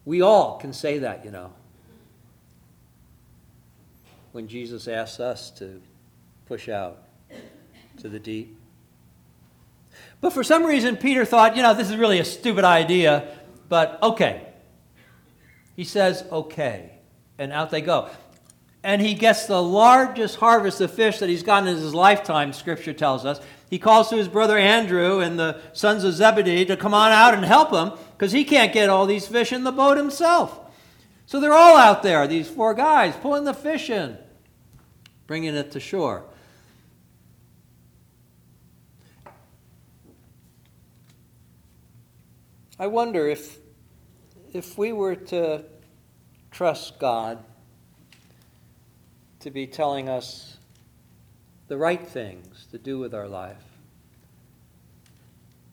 We 0.05 0.21
all 0.21 0.57
can 0.57 0.73
say 0.73 0.99
that, 0.99 1.25
you 1.25 1.31
know. 1.31 1.53
When 4.38 4.47
Jesus 4.47 4.88
asks 4.88 5.19
us 5.19 5.50
to 5.58 5.82
push 6.45 6.69
out 6.69 7.00
to 7.97 8.08
the 8.08 8.19
deep. 8.19 8.56
But 10.21 10.32
for 10.32 10.43
some 10.43 10.63
reason, 10.63 10.95
Peter 10.95 11.26
thought, 11.26 11.56
you 11.56 11.63
know, 11.63 11.73
this 11.73 11.89
is 11.89 11.97
really 11.97 12.19
a 12.19 12.23
stupid 12.23 12.63
idea, 12.63 13.36
but 13.67 13.97
okay. 14.04 14.45
He 15.76 15.84
says, 15.84 16.23
okay. 16.32 17.00
And 17.39 17.52
out 17.52 17.71
they 17.71 17.82
go. 17.82 18.12
And 18.84 19.02
he 19.02 19.15
gets 19.15 19.47
the 19.47 19.60
largest 19.60 20.36
harvest 20.36 20.82
of 20.82 20.93
fish 20.93 21.17
that 21.17 21.30
he's 21.30 21.41
gotten 21.41 21.67
in 21.67 21.76
his 21.76 21.95
lifetime, 21.95 22.54
scripture 22.54 22.93
tells 22.93 23.26
us. 23.26 23.41
He 23.71 23.80
calls 23.80 24.10
to 24.10 24.17
his 24.17 24.28
brother 24.28 24.60
Andrew 24.60 25.19
and 25.19 25.39
the 25.39 25.62
sons 25.73 26.04
of 26.04 26.13
Zebedee 26.13 26.65
to 26.65 26.78
come 26.78 26.93
on 26.93 27.12
out 27.12 27.34
and 27.34 27.43
help 27.43 27.71
him 27.71 27.97
because 28.15 28.34
he 28.34 28.43
can't 28.43 28.71
get 28.71 28.88
all 28.88 29.08
these 29.08 29.26
fish 29.26 29.52
in 29.52 29.63
the 29.63 29.71
boat 29.71 29.97
himself. 29.97 30.60
So 31.26 31.39
they're 31.39 31.54
all 31.54 31.76
out 31.76 32.04
there, 32.04 32.28
these 32.28 32.47
four 32.47 32.76
guys, 32.76 33.15
pulling 33.15 33.43
the 33.43 33.56
fish 33.56 33.89
in, 33.89 34.19
bringing 35.27 35.55
it 35.55 35.71
to 35.71 35.79
shore. 35.79 36.23
I 42.79 42.87
wonder 42.87 43.27
if, 43.27 43.57
if 44.53 44.77
we 44.77 44.93
were 44.93 45.15
to 45.15 45.65
trust 46.51 46.99
God 46.99 47.43
to 49.41 49.51
be 49.51 49.67
telling 49.67 50.09
us 50.09 50.57
the 51.67 51.77
right 51.77 52.07
things 52.07 52.67
to 52.71 52.77
do 52.77 52.97
with 52.97 53.13
our 53.13 53.27
life, 53.27 53.63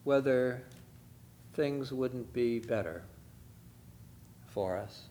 whether 0.03 0.63
things 1.53 1.91
wouldn't 1.91 2.33
be 2.33 2.59
better 2.59 3.03
for 4.47 4.75
us. 4.75 5.03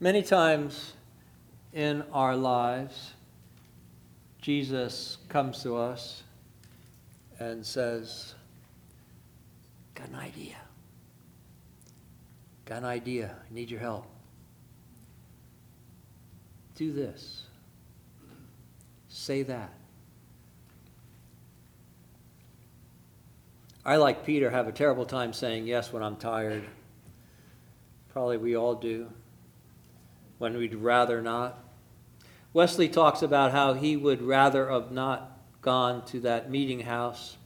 Many 0.00 0.22
times 0.22 0.92
in 1.72 2.04
our 2.12 2.36
lives, 2.36 3.14
Jesus 4.40 5.18
comes 5.28 5.62
to 5.64 5.76
us 5.76 6.22
and 7.40 7.66
says, 7.66 8.34
Got 9.96 10.08
an 10.10 10.14
idea. 10.14 10.54
Got 12.64 12.78
an 12.78 12.84
idea. 12.84 13.34
I 13.50 13.52
need 13.52 13.70
your 13.70 13.80
help. 13.80 14.06
Do 16.76 16.92
this. 16.92 17.42
Say 19.08 19.42
that. 19.42 19.72
I, 23.84 23.96
like 23.96 24.24
Peter, 24.24 24.48
have 24.50 24.68
a 24.68 24.72
terrible 24.72 25.06
time 25.06 25.32
saying 25.32 25.66
yes 25.66 25.92
when 25.92 26.04
I'm 26.04 26.16
tired. 26.16 26.62
Probably 28.12 28.36
we 28.36 28.56
all 28.56 28.76
do. 28.76 29.08
When 30.38 30.56
we'd 30.56 30.74
rather 30.74 31.20
not. 31.20 31.58
Wesley 32.52 32.88
talks 32.88 33.22
about 33.22 33.52
how 33.52 33.74
he 33.74 33.96
would 33.96 34.22
rather 34.22 34.70
have 34.70 34.90
not 34.90 35.38
gone 35.60 36.04
to 36.06 36.20
that 36.20 36.50
meeting 36.50 36.80
house. 36.80 37.36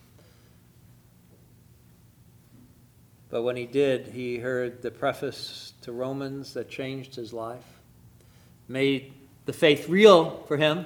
But 3.31 3.43
when 3.43 3.57
he 3.57 3.67
did, 3.67 4.09
he 4.09 4.39
heard 4.39 4.83
the 4.83 4.91
preface 4.91 5.73
to 5.83 5.93
Romans 5.93 6.53
that 6.53 6.69
changed 6.69 7.17
his 7.17 7.33
life, 7.33 7.65
made 8.69 9.15
the 9.47 9.55
faith 9.55 9.89
real 9.89 10.45
for 10.47 10.59
him, 10.59 10.85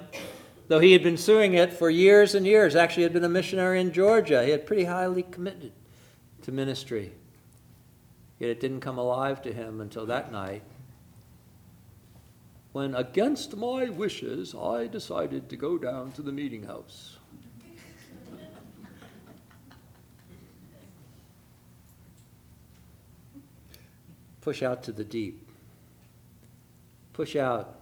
though 0.68 0.78
he 0.78 0.92
had 0.92 1.02
been 1.02 1.16
suing 1.16 1.54
it 1.54 1.72
for 1.72 1.90
years 1.90 2.36
and 2.36 2.46
years. 2.46 2.76
Actually, 2.76 3.00
he 3.00 3.04
had 3.04 3.12
been 3.12 3.24
a 3.24 3.28
missionary 3.28 3.80
in 3.80 3.92
Georgia. 3.92 4.44
He 4.44 4.52
had 4.52 4.64
pretty 4.64 4.84
highly 4.84 5.24
committed 5.24 5.72
to 6.42 6.52
ministry. 6.52 7.12
Yet 8.38 8.50
it 8.50 8.60
didn't 8.60 8.80
come 8.80 8.98
alive 8.98 9.42
to 9.42 9.52
him 9.52 9.80
until 9.80 10.06
that 10.06 10.30
night 10.30 10.62
when, 12.76 12.94
against 12.94 13.56
my 13.56 13.88
wishes, 13.88 14.54
I 14.54 14.86
decided 14.86 15.48
to 15.48 15.56
go 15.56 15.78
down 15.78 16.12
to 16.12 16.20
the 16.20 16.30
meeting 16.30 16.62
house. 16.64 17.16
Push 24.42 24.62
out 24.62 24.82
to 24.82 24.92
the 24.92 25.04
deep. 25.04 25.48
Push 27.14 27.34
out 27.34 27.80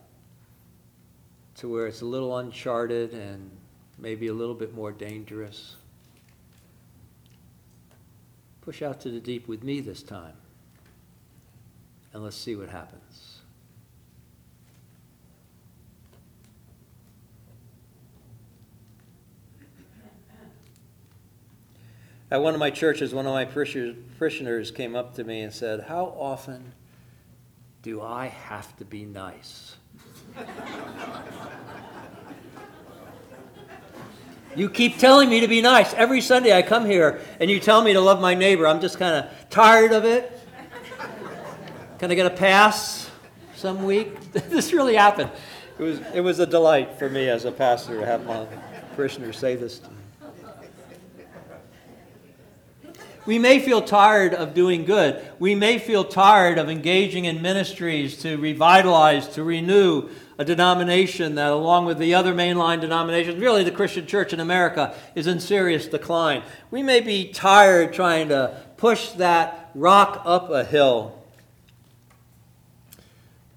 to 1.56 1.68
where 1.68 1.88
it's 1.88 2.02
a 2.02 2.06
little 2.06 2.38
uncharted 2.38 3.14
and 3.14 3.50
maybe 3.98 4.28
a 4.28 4.32
little 4.32 4.54
bit 4.54 4.76
more 4.76 4.92
dangerous. 4.92 5.74
Push 8.60 8.80
out 8.80 9.00
to 9.00 9.10
the 9.10 9.18
deep 9.18 9.48
with 9.48 9.64
me 9.64 9.80
this 9.80 10.04
time. 10.04 10.36
And 12.12 12.22
let's 12.22 12.36
see 12.36 12.54
what 12.54 12.68
happens. 12.68 13.33
At 22.34 22.42
one 22.42 22.52
of 22.52 22.58
my 22.58 22.70
churches, 22.70 23.14
one 23.14 23.26
of 23.26 23.32
my 23.32 23.44
parishioners 23.44 24.72
came 24.72 24.96
up 24.96 25.14
to 25.14 25.22
me 25.22 25.42
and 25.42 25.52
said, 25.52 25.82
How 25.82 26.06
often 26.18 26.72
do 27.80 28.02
I 28.02 28.26
have 28.26 28.76
to 28.78 28.84
be 28.84 29.04
nice? 29.04 29.76
you 34.56 34.68
keep 34.68 34.98
telling 34.98 35.30
me 35.30 35.38
to 35.38 35.46
be 35.46 35.62
nice. 35.62 35.94
Every 35.94 36.20
Sunday 36.20 36.52
I 36.52 36.62
come 36.62 36.86
here 36.86 37.20
and 37.38 37.48
you 37.48 37.60
tell 37.60 37.84
me 37.84 37.92
to 37.92 38.00
love 38.00 38.20
my 38.20 38.34
neighbor. 38.34 38.66
I'm 38.66 38.80
just 38.80 38.98
kind 38.98 39.14
of 39.24 39.48
tired 39.48 39.92
of 39.92 40.04
it. 40.04 40.36
Can 42.00 42.10
I 42.10 42.16
get 42.16 42.26
a 42.26 42.30
pass 42.30 43.08
some 43.54 43.84
week? 43.84 44.32
this 44.32 44.72
really 44.72 44.96
happened. 44.96 45.30
It 45.78 45.82
was, 45.84 46.00
it 46.12 46.20
was 46.20 46.40
a 46.40 46.46
delight 46.46 46.98
for 46.98 47.08
me 47.08 47.28
as 47.28 47.44
a 47.44 47.52
pastor 47.52 48.00
to 48.00 48.04
have 48.04 48.26
my 48.26 48.44
parishioners 48.96 49.38
say 49.38 49.54
this 49.54 49.78
to 49.78 49.88
me. 49.88 50.03
We 53.26 53.38
may 53.38 53.58
feel 53.58 53.80
tired 53.80 54.34
of 54.34 54.52
doing 54.52 54.84
good. 54.84 55.24
We 55.38 55.54
may 55.54 55.78
feel 55.78 56.04
tired 56.04 56.58
of 56.58 56.68
engaging 56.68 57.24
in 57.24 57.40
ministries 57.40 58.18
to 58.18 58.36
revitalize, 58.36 59.28
to 59.30 59.42
renew 59.42 60.10
a 60.36 60.44
denomination 60.44 61.36
that, 61.36 61.50
along 61.50 61.86
with 61.86 61.98
the 61.98 62.14
other 62.14 62.34
mainline 62.34 62.80
denominations, 62.80 63.40
really 63.40 63.64
the 63.64 63.70
Christian 63.70 64.06
church 64.06 64.32
in 64.32 64.40
America, 64.40 64.94
is 65.14 65.26
in 65.26 65.40
serious 65.40 65.86
decline. 65.86 66.42
We 66.70 66.82
may 66.82 67.00
be 67.00 67.28
tired 67.32 67.94
trying 67.94 68.28
to 68.28 68.60
push 68.76 69.10
that 69.12 69.70
rock 69.74 70.22
up 70.24 70.50
a 70.50 70.64
hill. 70.64 71.18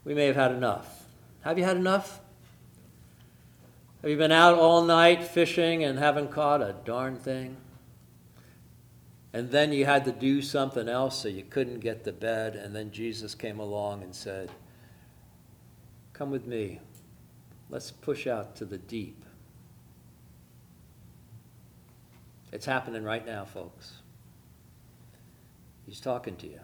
We 0.05 0.13
may 0.13 0.27
have 0.27 0.35
had 0.37 0.51
enough. 0.51 1.05
Have 1.41 1.57
you 1.57 1.65
had 1.65 1.75
enough? 1.75 2.21
Have 4.01 4.11
you 4.11 4.17
been 4.17 4.31
out 4.31 4.57
all 4.57 4.83
night 4.83 5.23
fishing 5.23 5.83
and 5.83 5.99
haven't 5.99 6.31
caught 6.31 6.61
a 6.61 6.75
darn 6.85 7.17
thing? 7.17 7.57
And 9.33 9.51
then 9.51 9.71
you 9.71 9.85
had 9.85 10.05
to 10.05 10.11
do 10.11 10.41
something 10.41 10.87
else 10.87 11.21
so 11.21 11.27
you 11.27 11.43
couldn't 11.43 11.79
get 11.79 12.03
to 12.05 12.11
bed. 12.11 12.55
And 12.55 12.75
then 12.75 12.91
Jesus 12.91 13.35
came 13.35 13.59
along 13.59 14.03
and 14.03 14.15
said, 14.15 14.51
Come 16.13 16.31
with 16.31 16.47
me. 16.47 16.79
Let's 17.69 17.91
push 17.91 18.25
out 18.27 18.55
to 18.55 18.65
the 18.65 18.77
deep. 18.77 19.23
It's 22.51 22.65
happening 22.65 23.03
right 23.03 23.25
now, 23.25 23.45
folks. 23.45 23.97
He's 25.85 25.99
talking 25.99 26.35
to 26.37 26.47
you. 26.47 26.59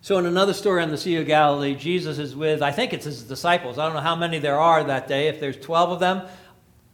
So, 0.00 0.18
in 0.18 0.26
another 0.26 0.52
story 0.52 0.82
on 0.82 0.90
the 0.90 0.98
Sea 0.98 1.16
of 1.16 1.26
Galilee, 1.26 1.74
Jesus 1.74 2.18
is 2.18 2.36
with, 2.36 2.62
I 2.62 2.70
think 2.70 2.92
it's 2.92 3.06
his 3.06 3.24
disciples. 3.24 3.76
I 3.76 3.86
don't 3.86 3.94
know 3.94 4.00
how 4.00 4.14
many 4.14 4.38
there 4.38 4.58
are 4.58 4.84
that 4.84 5.08
day. 5.08 5.26
If 5.26 5.40
there's 5.40 5.56
12 5.56 5.90
of 5.90 6.00
them, 6.00 6.22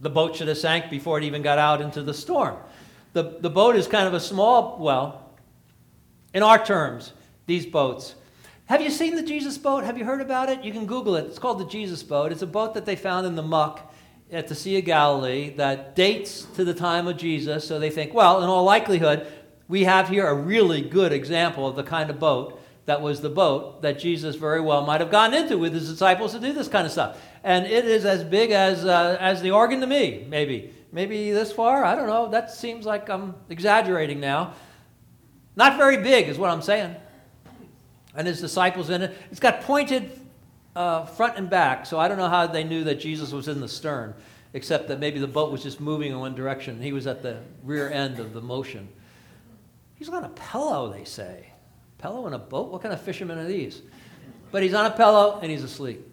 the 0.03 0.11
boat 0.11 0.37
should 0.37 0.49
have 0.49 0.59
sank 0.59 0.91
before 0.91 1.17
it 1.17 1.25
even 1.25 1.41
got 1.41 1.59
out 1.59 1.81
into 1.81 2.03
the 2.03 2.13
storm. 2.13 2.57
The, 3.13 3.37
the 3.41 3.51
boat 3.51 3.77
is 3.77 3.87
kind 3.87 4.07
of 4.07 4.15
a 4.15 4.21
small, 4.21 4.79
well, 4.79 5.31
in 6.35 6.43
our 6.43 6.63
terms, 6.63 7.13
these 7.47 7.65
boats. 7.65 8.15
Have 8.67 8.81
you 8.81 8.91
seen 8.91 9.15
the 9.15 9.23
Jesus 9.23 9.59
boat? 9.59 9.85
Have 9.85 9.97
you 9.97 10.05
heard 10.05 10.21
about 10.21 10.49
it? 10.49 10.65
You 10.65 10.73
can 10.73 10.87
Google 10.87 11.15
it. 11.17 11.27
It's 11.27 11.39
called 11.39 11.61
the 11.61 11.67
Jesus 11.67 12.03
boat. 12.03 12.33
It's 12.33 12.43
a 12.43 12.47
boat 12.47 12.75
that 12.75 12.85
they 12.85 12.97
found 12.97 13.27
in 13.27 13.37
the 13.37 13.43
muck 13.43 13.93
at 14.33 14.49
the 14.49 14.55
Sea 14.55 14.79
of 14.79 14.85
Galilee 14.85 15.51
that 15.57 15.95
dates 15.95 16.47
to 16.57 16.65
the 16.65 16.75
time 16.75 17.07
of 17.07 17.17
Jesus. 17.17 17.67
So 17.67 17.79
they 17.79 17.91
think, 17.91 18.15
well, 18.15 18.43
in 18.43 18.49
all 18.49 18.65
likelihood, 18.65 19.27
we 19.69 19.85
have 19.85 20.09
here 20.09 20.27
a 20.27 20.35
really 20.35 20.81
good 20.81 21.13
example 21.13 21.69
of 21.69 21.77
the 21.77 21.83
kind 21.83 22.11
of 22.11 22.19
boat 22.19 22.61
that 22.87 23.01
was 23.01 23.21
the 23.21 23.31
boat 23.31 23.83
that 23.83 23.99
Jesus 23.99 24.37
very 24.37 24.61
well 24.61 24.85
might 24.85 25.01
have 25.01 25.11
gone 25.11 25.35
into 25.35 25.57
with 25.57 25.73
his 25.73 25.89
disciples 25.89 26.33
to 26.33 26.41
do 26.41 26.53
this 26.53 26.69
kind 26.69 26.87
of 26.87 26.93
stuff 26.93 27.19
and 27.45 27.67
it 27.67 27.85
is 27.85 28.05
as 28.05 28.23
big 28.23 28.51
as, 28.51 28.85
uh, 28.85 29.17
as 29.21 29.43
the 29.43 29.51
organ 29.51 29.81
to 29.81 29.87
me, 29.87 30.25
maybe. 30.29 30.73
Maybe 30.93 31.33
this 31.33 31.53
far? 31.53 31.85
I 31.85 31.95
don't 31.95 32.07
know. 32.07 32.29
That 32.29 32.51
seems 32.51 32.85
like 32.85 33.09
I'm 33.09 33.35
exaggerating 33.49 34.21
now. 34.21 34.55
Not 35.57 35.77
very 35.77 35.97
big, 35.97 36.29
is 36.29 36.39
what 36.39 36.51
I'm 36.51 36.63
saying. 36.63 36.95
And 38.15 38.27
his 38.27 38.41
disciples 38.41 38.91
in 38.91 39.03
it. 39.03 39.17
It's 39.31 39.41
got 39.41 39.63
pointed 39.63 40.21
uh, 40.77 41.07
front 41.07 41.39
and 41.39 41.49
back, 41.49 41.87
so 41.87 41.99
I 41.99 42.09
don't 42.09 42.19
know 42.19 42.29
how 42.29 42.47
they 42.47 42.63
knew 42.63 42.85
that 42.85 43.01
Jesus 43.01 43.33
was 43.33 43.49
in 43.49 43.61
the 43.61 43.69
stern, 43.69 44.15
except 44.53 44.89
that 44.89 45.01
maybe 45.01 45.19
the 45.19 45.27
boat 45.27 45.51
was 45.51 45.63
just 45.63 45.81
moving 45.81 46.13
in 46.13 46.19
one 46.19 46.35
direction. 46.35 46.75
and 46.75 46.85
He 46.85 46.93
was 46.93 47.07
at 47.07 47.23
the 47.23 47.41
rear 47.65 47.91
end 47.91 48.19
of 48.19 48.35
the 48.35 48.41
motion. 48.41 48.89
He's 49.95 50.11
on 50.11 50.25
a 50.25 50.29
pillow, 50.29 50.93
they 50.93 51.05
say. 51.05 51.52
Pillow 52.03 52.27
in 52.27 52.35
a 52.35 52.39
boat? 52.39 52.71
What 52.71 52.83
kind 52.83 52.93
of 52.93 53.01
fishermen 53.01 53.39
are 53.39 53.47
these? 53.47 53.81
But 54.51 54.63
he's 54.63 54.75
on 54.75 54.85
a 54.85 54.91
pillow 54.91 55.39
and 55.41 55.51
he's 55.51 55.63
asleep 55.63 56.07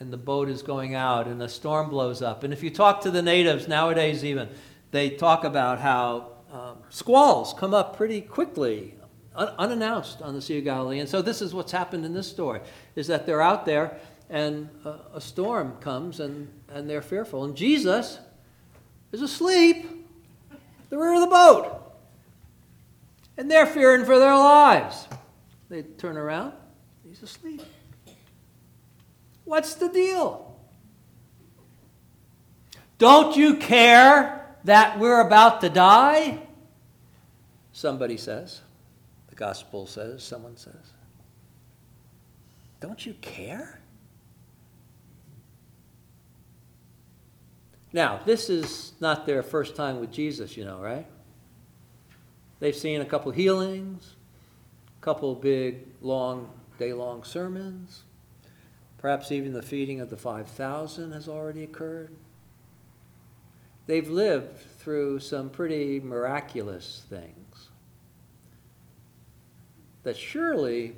and 0.00 0.12
the 0.12 0.16
boat 0.16 0.48
is 0.48 0.62
going 0.62 0.94
out 0.94 1.26
and 1.26 1.40
the 1.40 1.48
storm 1.48 1.90
blows 1.90 2.22
up. 2.22 2.44
And 2.44 2.52
if 2.52 2.62
you 2.62 2.70
talk 2.70 3.00
to 3.02 3.10
the 3.10 3.22
natives 3.22 3.66
nowadays, 3.66 4.24
even, 4.24 4.48
they 4.90 5.10
talk 5.10 5.44
about 5.44 5.80
how 5.80 6.32
um, 6.52 6.78
squalls 6.88 7.52
come 7.54 7.74
up 7.74 7.96
pretty 7.96 8.20
quickly, 8.20 8.94
un- 9.34 9.52
unannounced 9.58 10.22
on 10.22 10.34
the 10.34 10.42
Sea 10.42 10.58
of 10.58 10.64
Galilee. 10.64 11.00
And 11.00 11.08
so 11.08 11.20
this 11.20 11.42
is 11.42 11.52
what's 11.52 11.72
happened 11.72 12.04
in 12.04 12.14
this 12.14 12.28
story, 12.28 12.60
is 12.94 13.08
that 13.08 13.26
they're 13.26 13.42
out 13.42 13.66
there 13.66 13.98
and 14.30 14.68
a, 14.84 15.00
a 15.14 15.20
storm 15.20 15.76
comes 15.80 16.20
and, 16.20 16.48
and 16.68 16.88
they're 16.88 17.02
fearful. 17.02 17.44
And 17.44 17.56
Jesus 17.56 18.20
is 19.10 19.22
asleep 19.22 19.88
the 20.90 20.98
rear 20.98 21.14
of 21.14 21.20
the 21.20 21.26
boat. 21.26 21.87
And 23.38 23.50
they're 23.50 23.66
fearing 23.66 24.04
for 24.04 24.18
their 24.18 24.34
lives. 24.34 25.08
They 25.70 25.82
turn 25.82 26.16
around, 26.16 26.52
he's 27.08 27.22
asleep. 27.22 27.62
What's 29.44 29.74
the 29.76 29.88
deal? 29.88 30.60
Don't 32.98 33.36
you 33.36 33.56
care 33.56 34.56
that 34.64 34.98
we're 34.98 35.20
about 35.20 35.60
to 35.60 35.68
die? 35.68 36.40
Somebody 37.72 38.16
says. 38.16 38.60
The 39.28 39.36
gospel 39.36 39.86
says, 39.86 40.24
someone 40.24 40.56
says. 40.56 40.74
Don't 42.80 43.06
you 43.06 43.14
care? 43.20 43.80
Now, 47.92 48.20
this 48.24 48.50
is 48.50 48.92
not 49.00 49.26
their 49.26 49.42
first 49.42 49.76
time 49.76 50.00
with 50.00 50.10
Jesus, 50.10 50.56
you 50.56 50.64
know, 50.64 50.78
right? 50.80 51.06
They've 52.60 52.74
seen 52.74 53.00
a 53.00 53.04
couple 53.04 53.30
healings, 53.32 54.16
a 55.00 55.04
couple 55.04 55.34
big, 55.34 55.86
long, 56.00 56.50
day 56.78 56.92
long 56.92 57.24
sermons. 57.24 58.02
Perhaps 58.98 59.30
even 59.30 59.52
the 59.52 59.62
feeding 59.62 60.00
of 60.00 60.10
the 60.10 60.16
5,000 60.16 61.12
has 61.12 61.28
already 61.28 61.62
occurred. 61.62 62.10
They've 63.86 64.08
lived 64.08 64.58
through 64.78 65.20
some 65.20 65.50
pretty 65.50 66.00
miraculous 66.00 67.04
things 67.08 67.68
that 70.02 70.16
surely 70.16 70.94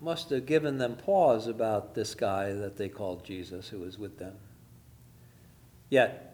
must 0.00 0.30
have 0.30 0.46
given 0.46 0.78
them 0.78 0.96
pause 0.96 1.46
about 1.46 1.94
this 1.94 2.14
guy 2.14 2.52
that 2.52 2.76
they 2.76 2.88
called 2.88 3.24
Jesus 3.24 3.68
who 3.68 3.80
was 3.80 3.98
with 3.98 4.18
them. 4.18 4.34
Yet, 5.88 6.33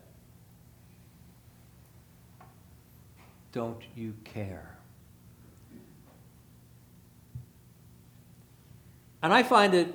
don't 3.52 3.82
you 3.94 4.14
care? 4.24 4.78
And 9.22 9.34
I 9.34 9.42
find 9.42 9.74
it 9.74 9.94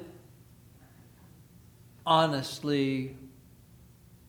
honestly 2.06 3.18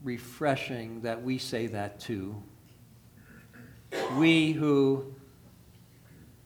refreshing 0.02 1.02
that 1.02 1.22
we 1.22 1.38
say 1.38 1.66
that 1.66 2.00
too. 2.00 2.42
We 4.16 4.52
who, 4.52 5.14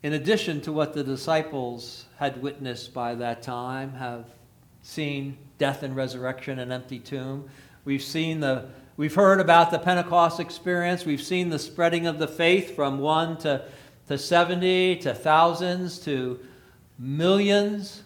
in 0.02 0.14
addition 0.14 0.60
to 0.62 0.72
what 0.72 0.94
the 0.94 1.04
disciples 1.04 2.06
had 2.16 2.42
witnessed 2.42 2.92
by 2.92 3.14
that 3.16 3.42
time, 3.42 3.92
have 3.94 4.26
seen 4.82 5.36
death 5.58 5.82
and 5.82 5.94
resurrection 5.94 6.58
and 6.58 6.72
empty 6.72 6.98
tomb. 6.98 7.48
We've 7.84 8.02
seen 8.02 8.40
the 8.40 8.66
We've 9.00 9.14
heard 9.14 9.40
about 9.40 9.70
the 9.70 9.78
Pentecost 9.78 10.40
experience. 10.40 11.06
We've 11.06 11.22
seen 11.22 11.48
the 11.48 11.58
spreading 11.58 12.06
of 12.06 12.18
the 12.18 12.28
faith 12.28 12.76
from 12.76 12.98
one 12.98 13.38
to, 13.38 13.64
to 14.08 14.18
70 14.18 14.96
to 14.96 15.14
thousands 15.14 16.00
to 16.00 16.38
millions. 16.98 18.02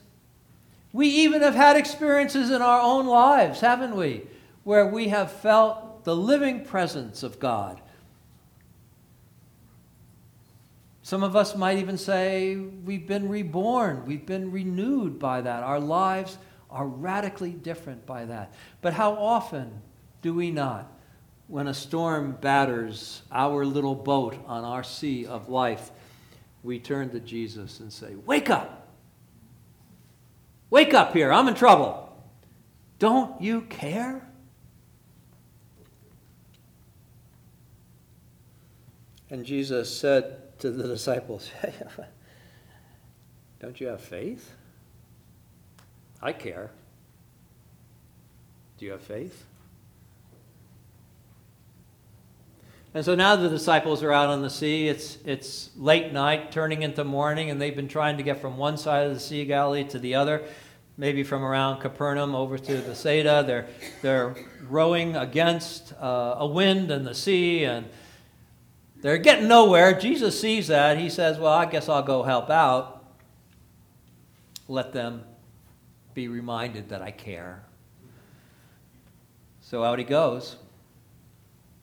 We 0.92 1.08
even 1.08 1.42
have 1.42 1.56
had 1.56 1.76
experiences 1.76 2.52
in 2.52 2.62
our 2.62 2.80
own 2.80 3.08
lives, 3.08 3.58
haven't 3.58 3.96
we? 3.96 4.22
Where 4.62 4.86
we 4.86 5.08
have 5.08 5.32
felt 5.32 6.04
the 6.04 6.14
living 6.14 6.64
presence 6.64 7.24
of 7.24 7.40
God. 7.40 7.80
Some 11.02 11.24
of 11.24 11.34
us 11.34 11.56
might 11.56 11.78
even 11.78 11.98
say 11.98 12.54
we've 12.54 13.08
been 13.08 13.28
reborn, 13.28 14.06
we've 14.06 14.26
been 14.26 14.52
renewed 14.52 15.18
by 15.18 15.40
that. 15.40 15.64
Our 15.64 15.80
lives 15.80 16.38
are 16.70 16.86
radically 16.86 17.50
different 17.50 18.06
by 18.06 18.26
that. 18.26 18.54
But 18.80 18.92
how 18.94 19.14
often 19.14 19.82
do 20.24 20.32
we 20.32 20.50
not, 20.50 20.90
when 21.48 21.66
a 21.66 21.74
storm 21.74 22.38
batters 22.40 23.20
our 23.30 23.62
little 23.66 23.94
boat 23.94 24.34
on 24.46 24.64
our 24.64 24.82
sea 24.82 25.26
of 25.26 25.50
life, 25.50 25.90
we 26.62 26.78
turn 26.78 27.10
to 27.10 27.20
Jesus 27.20 27.78
and 27.78 27.92
say, 27.92 28.14
Wake 28.24 28.48
up! 28.48 28.88
Wake 30.70 30.94
up 30.94 31.12
here, 31.12 31.30
I'm 31.30 31.46
in 31.46 31.54
trouble. 31.54 32.10
Don't 32.98 33.38
you 33.38 33.60
care? 33.60 34.26
And 39.28 39.44
Jesus 39.44 39.94
said 39.94 40.58
to 40.60 40.70
the 40.70 40.88
disciples, 40.88 41.50
Don't 43.60 43.78
you 43.78 43.88
have 43.88 44.00
faith? 44.00 44.54
I 46.22 46.32
care. 46.32 46.70
Do 48.78 48.86
you 48.86 48.92
have 48.92 49.02
faith? 49.02 49.44
And 52.94 53.04
so 53.04 53.16
now 53.16 53.34
the 53.34 53.48
disciples 53.48 54.04
are 54.04 54.12
out 54.12 54.28
on 54.28 54.40
the 54.40 54.48
sea. 54.48 54.86
It's, 54.86 55.18
it's 55.24 55.70
late 55.76 56.12
night, 56.12 56.52
turning 56.52 56.82
into 56.82 57.02
morning, 57.02 57.50
and 57.50 57.60
they've 57.60 57.74
been 57.74 57.88
trying 57.88 58.16
to 58.18 58.22
get 58.22 58.40
from 58.40 58.56
one 58.56 58.76
side 58.76 59.08
of 59.08 59.14
the 59.14 59.18
Sea 59.18 59.42
of 59.42 59.48
Galilee 59.48 59.82
to 59.88 59.98
the 59.98 60.14
other, 60.14 60.44
maybe 60.96 61.24
from 61.24 61.42
around 61.42 61.80
Capernaum 61.80 62.36
over 62.36 62.56
to 62.56 62.80
Bethsaida. 62.82 63.42
They're, 63.44 63.66
they're 64.00 64.36
rowing 64.68 65.16
against 65.16 65.92
uh, 65.94 66.36
a 66.38 66.46
wind 66.46 66.92
and 66.92 67.04
the 67.04 67.16
sea, 67.16 67.64
and 67.64 67.86
they're 69.02 69.18
getting 69.18 69.48
nowhere. 69.48 69.98
Jesus 69.98 70.40
sees 70.40 70.68
that. 70.68 70.96
He 70.96 71.10
says, 71.10 71.36
Well, 71.36 71.52
I 71.52 71.66
guess 71.66 71.88
I'll 71.88 72.00
go 72.00 72.22
help 72.22 72.48
out. 72.48 73.04
Let 74.68 74.92
them 74.92 75.24
be 76.14 76.28
reminded 76.28 76.90
that 76.90 77.02
I 77.02 77.10
care. 77.10 77.64
So 79.62 79.82
out 79.82 79.98
he 79.98 80.04
goes 80.04 80.58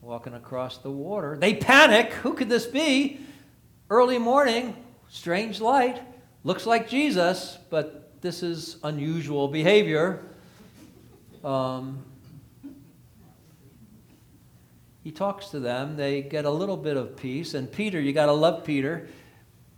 walking 0.02 0.34
across 0.34 0.78
the 0.78 0.90
water. 0.90 1.36
They 1.38 1.54
panic. 1.54 2.12
Who 2.12 2.34
could 2.34 2.48
this 2.48 2.66
be? 2.66 3.20
Early 3.88 4.18
morning, 4.18 4.76
strange 5.08 5.60
light. 5.60 6.02
Looks 6.42 6.66
like 6.66 6.88
Jesus, 6.88 7.56
but 7.70 8.20
this 8.20 8.42
is 8.42 8.78
unusual 8.82 9.46
behavior. 9.46 10.24
Um, 11.44 12.04
he 15.04 15.12
talks 15.12 15.48
to 15.50 15.60
them. 15.60 15.96
They 15.96 16.22
get 16.22 16.44
a 16.46 16.50
little 16.50 16.76
bit 16.76 16.96
of 16.96 17.16
peace. 17.16 17.54
And 17.54 17.70
Peter, 17.70 18.00
you 18.00 18.12
got 18.12 18.26
to 18.26 18.32
love 18.32 18.64
Peter. 18.64 19.08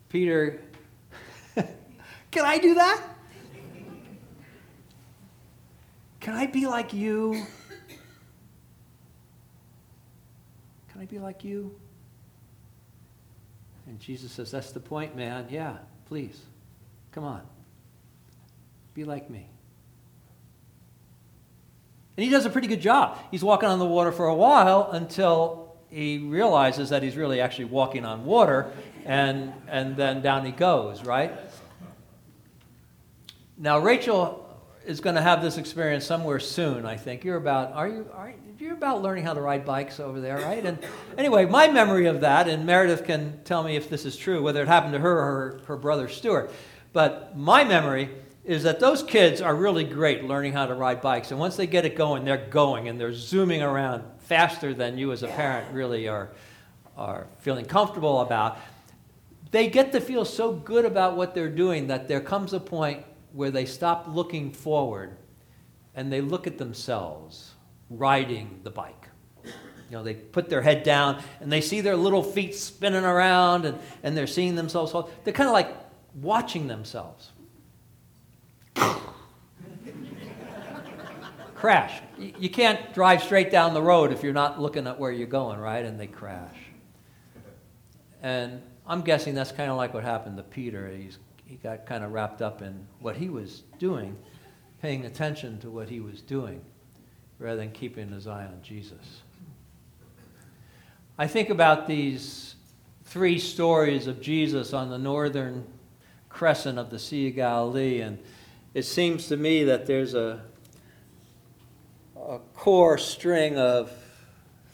Peter, 0.08 0.60
can 2.30 2.44
I 2.44 2.58
do 2.58 2.74
that? 2.74 3.02
Can 6.20 6.34
I 6.34 6.46
be 6.46 6.66
like 6.66 6.94
you? 6.94 7.46
Can 10.93 10.93
I 11.04 11.06
be 11.06 11.18
like 11.18 11.44
you? 11.44 11.78
And 13.86 14.00
Jesus 14.00 14.32
says, 14.32 14.50
That's 14.50 14.70
the 14.70 14.80
point, 14.80 15.14
man. 15.14 15.48
Yeah, 15.50 15.76
please. 16.06 16.40
Come 17.12 17.24
on. 17.24 17.42
Be 18.94 19.04
like 19.04 19.28
me. 19.28 19.46
And 22.16 22.24
he 22.24 22.30
does 22.30 22.46
a 22.46 22.50
pretty 22.50 22.68
good 22.68 22.80
job. 22.80 23.18
He's 23.30 23.44
walking 23.44 23.68
on 23.68 23.78
the 23.78 23.84
water 23.84 24.12
for 24.12 24.28
a 24.28 24.34
while 24.34 24.92
until 24.92 25.76
he 25.90 26.16
realizes 26.16 26.88
that 26.88 27.02
he's 27.02 27.16
really 27.16 27.38
actually 27.38 27.66
walking 27.66 28.06
on 28.06 28.24
water, 28.24 28.72
and, 29.04 29.52
and 29.68 29.96
then 29.96 30.22
down 30.22 30.46
he 30.46 30.52
goes, 30.52 31.04
right? 31.04 31.32
Now, 33.58 33.78
Rachel 33.78 34.43
is 34.86 35.00
going 35.00 35.16
to 35.16 35.22
have 35.22 35.42
this 35.42 35.56
experience 35.56 36.04
somewhere 36.04 36.38
soon, 36.38 36.84
I 36.84 36.96
think. 36.96 37.24
You're 37.24 37.36
about, 37.36 37.72
are 37.72 37.88
you, 37.88 38.06
are, 38.12 38.34
you're 38.58 38.74
about 38.74 39.02
learning 39.02 39.24
how 39.24 39.34
to 39.34 39.40
ride 39.40 39.64
bikes 39.64 39.98
over 39.98 40.20
there, 40.20 40.38
right? 40.38 40.64
And 40.64 40.78
anyway, 41.16 41.46
my 41.46 41.68
memory 41.68 42.06
of 42.06 42.20
that, 42.20 42.48
and 42.48 42.66
Meredith 42.66 43.04
can 43.04 43.40
tell 43.44 43.62
me 43.62 43.76
if 43.76 43.88
this 43.88 44.04
is 44.04 44.16
true, 44.16 44.42
whether 44.42 44.62
it 44.62 44.68
happened 44.68 44.92
to 44.92 44.98
her 44.98 45.18
or 45.18 45.24
her, 45.24 45.60
her 45.66 45.76
brother 45.76 46.08
Stuart, 46.08 46.50
but 46.92 47.36
my 47.36 47.64
memory 47.64 48.10
is 48.44 48.62
that 48.64 48.78
those 48.78 49.02
kids 49.02 49.40
are 49.40 49.54
really 49.54 49.84
great 49.84 50.24
learning 50.24 50.52
how 50.52 50.66
to 50.66 50.74
ride 50.74 51.00
bikes. 51.00 51.30
And 51.30 51.40
once 51.40 51.56
they 51.56 51.66
get 51.66 51.86
it 51.86 51.96
going, 51.96 52.24
they're 52.24 52.46
going 52.50 52.88
and 52.88 53.00
they're 53.00 53.14
zooming 53.14 53.62
around 53.62 54.04
faster 54.20 54.74
than 54.74 54.98
you 54.98 55.12
as 55.12 55.22
a 55.22 55.28
parent 55.28 55.72
really 55.72 56.08
are, 56.08 56.30
are 56.96 57.26
feeling 57.38 57.64
comfortable 57.64 58.20
about. 58.20 58.58
They 59.50 59.68
get 59.68 59.92
to 59.92 60.00
feel 60.00 60.24
so 60.26 60.52
good 60.52 60.84
about 60.84 61.16
what 61.16 61.34
they're 61.34 61.48
doing 61.48 61.86
that 61.86 62.06
there 62.06 62.20
comes 62.20 62.52
a 62.52 62.60
point 62.60 63.04
where 63.34 63.50
they 63.50 63.66
stop 63.66 64.06
looking 64.08 64.52
forward 64.52 65.16
and 65.94 66.10
they 66.12 66.20
look 66.20 66.46
at 66.46 66.56
themselves 66.56 67.52
riding 67.90 68.60
the 68.62 68.70
bike. 68.70 69.08
You 69.44 69.98
know, 69.98 70.02
they 70.02 70.14
put 70.14 70.48
their 70.48 70.62
head 70.62 70.82
down 70.82 71.22
and 71.40 71.52
they 71.52 71.60
see 71.60 71.80
their 71.82 71.96
little 71.96 72.22
feet 72.22 72.54
spinning 72.54 73.04
around 73.04 73.66
and, 73.66 73.78
and 74.02 74.16
they're 74.16 74.26
seeing 74.26 74.54
themselves. 74.54 74.94
They're 75.24 75.34
kind 75.34 75.48
of 75.48 75.52
like 75.52 75.68
watching 76.14 76.68
themselves. 76.68 77.32
crash. 81.54 82.02
You 82.18 82.50
can't 82.50 82.92
drive 82.92 83.22
straight 83.22 83.50
down 83.50 83.72
the 83.72 83.80
road 83.82 84.12
if 84.12 84.22
you're 84.22 84.34
not 84.34 84.60
looking 84.60 84.86
at 84.86 84.98
where 84.98 85.10
you're 85.10 85.26
going, 85.26 85.58
right? 85.58 85.84
And 85.84 85.98
they 85.98 86.06
crash. 86.06 86.56
And 88.22 88.62
I'm 88.86 89.00
guessing 89.00 89.34
that's 89.34 89.50
kind 89.50 89.70
of 89.70 89.78
like 89.78 89.94
what 89.94 90.04
happened 90.04 90.36
to 90.36 90.42
Peter. 90.42 90.88
He's, 90.88 91.18
he 91.46 91.56
got 91.56 91.86
kind 91.86 92.04
of 92.04 92.12
wrapped 92.12 92.42
up 92.42 92.62
in 92.62 92.86
what 93.00 93.16
he 93.16 93.28
was 93.28 93.62
doing, 93.78 94.16
paying 94.80 95.04
attention 95.04 95.58
to 95.60 95.70
what 95.70 95.88
he 95.88 96.00
was 96.00 96.20
doing 96.22 96.60
rather 97.38 97.56
than 97.56 97.70
keeping 97.70 98.10
his 98.10 98.26
eye 98.26 98.44
on 98.44 98.60
Jesus. 98.62 99.22
I 101.18 101.26
think 101.26 101.50
about 101.50 101.86
these 101.86 102.54
three 103.04 103.38
stories 103.38 104.06
of 104.06 104.20
Jesus 104.20 104.72
on 104.72 104.90
the 104.90 104.98
northern 104.98 105.66
crescent 106.28 106.78
of 106.78 106.90
the 106.90 106.98
Sea 106.98 107.28
of 107.28 107.36
Galilee, 107.36 108.00
and 108.00 108.18
it 108.72 108.82
seems 108.82 109.28
to 109.28 109.36
me 109.36 109.64
that 109.64 109.86
there's 109.86 110.14
a, 110.14 110.42
a 112.16 112.38
core 112.54 112.98
string 112.98 113.56
of 113.56 113.92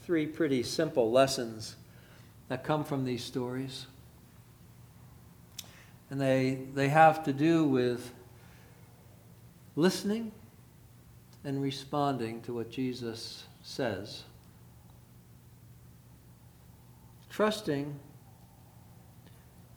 three 0.05 0.27
pretty 0.27 0.63
simple 0.63 1.11
lessons 1.11 1.77
that 2.49 2.65
come 2.65 2.85
from 2.85 3.05
these 3.05 3.23
stories. 3.23 3.87
And 6.11 6.21
they, 6.21 6.59
they 6.75 6.89
have 6.89 7.25
to 7.25 7.33
do 7.33 7.65
with 7.65 8.13
listening 9.77 10.33
and 11.45 11.63
responding 11.63 12.43
to 12.43 12.53
what 12.53 12.71
Jesus 12.71 13.45
says. 13.63 14.25
Trusting 17.31 17.99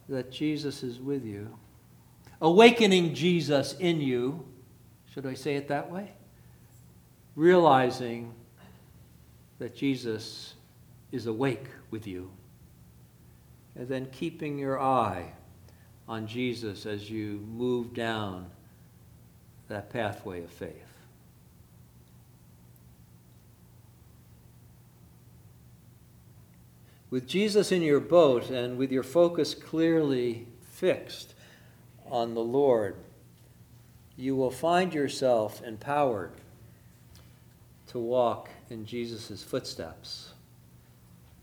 that 0.09 0.31
Jesus 0.31 0.81
is 0.81 0.99
with 0.99 1.23
you. 1.23 1.55
Awakening 2.41 3.13
Jesus 3.13 3.75
in 3.79 4.01
you. 4.01 4.43
Should 5.13 5.27
I 5.27 5.35
say 5.35 5.55
it 5.55 5.67
that 5.67 5.91
way? 5.91 6.11
Realizing 7.35 8.33
that 9.59 9.75
Jesus 9.75 10.55
is 11.11 11.27
awake 11.27 11.67
with 11.91 12.07
you. 12.07 12.31
And 13.75 13.87
then 13.87 14.07
keeping 14.11 14.57
your 14.57 14.81
eye 14.81 15.33
on 16.13 16.27
Jesus 16.27 16.85
as 16.85 17.09
you 17.09 17.43
move 17.55 17.91
down 17.91 18.45
that 19.67 19.89
pathway 19.89 20.43
of 20.43 20.49
faith. 20.51 20.69
With 27.09 27.27
Jesus 27.27 27.71
in 27.71 27.81
your 27.81 27.99
boat 27.99 28.51
and 28.51 28.77
with 28.77 28.91
your 28.91 29.01
focus 29.01 29.55
clearly 29.55 30.45
fixed 30.61 31.33
on 32.11 32.35
the 32.35 32.41
Lord, 32.41 32.95
you 34.15 34.35
will 34.35 34.51
find 34.51 34.93
yourself 34.93 35.63
empowered 35.63 36.33
to 37.87 37.97
walk 37.97 38.49
in 38.69 38.85
Jesus' 38.85 39.41
footsteps 39.41 40.33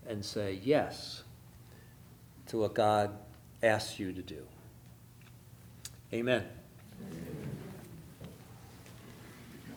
and 0.07 0.25
say 0.25 0.61
yes 0.63 1.25
to 2.47 2.59
what 2.59 2.75
God 2.75 3.11
asks 3.65 3.99
you 3.99 4.13
to 4.13 4.23
do. 4.23 4.47
Amen. 6.13 6.45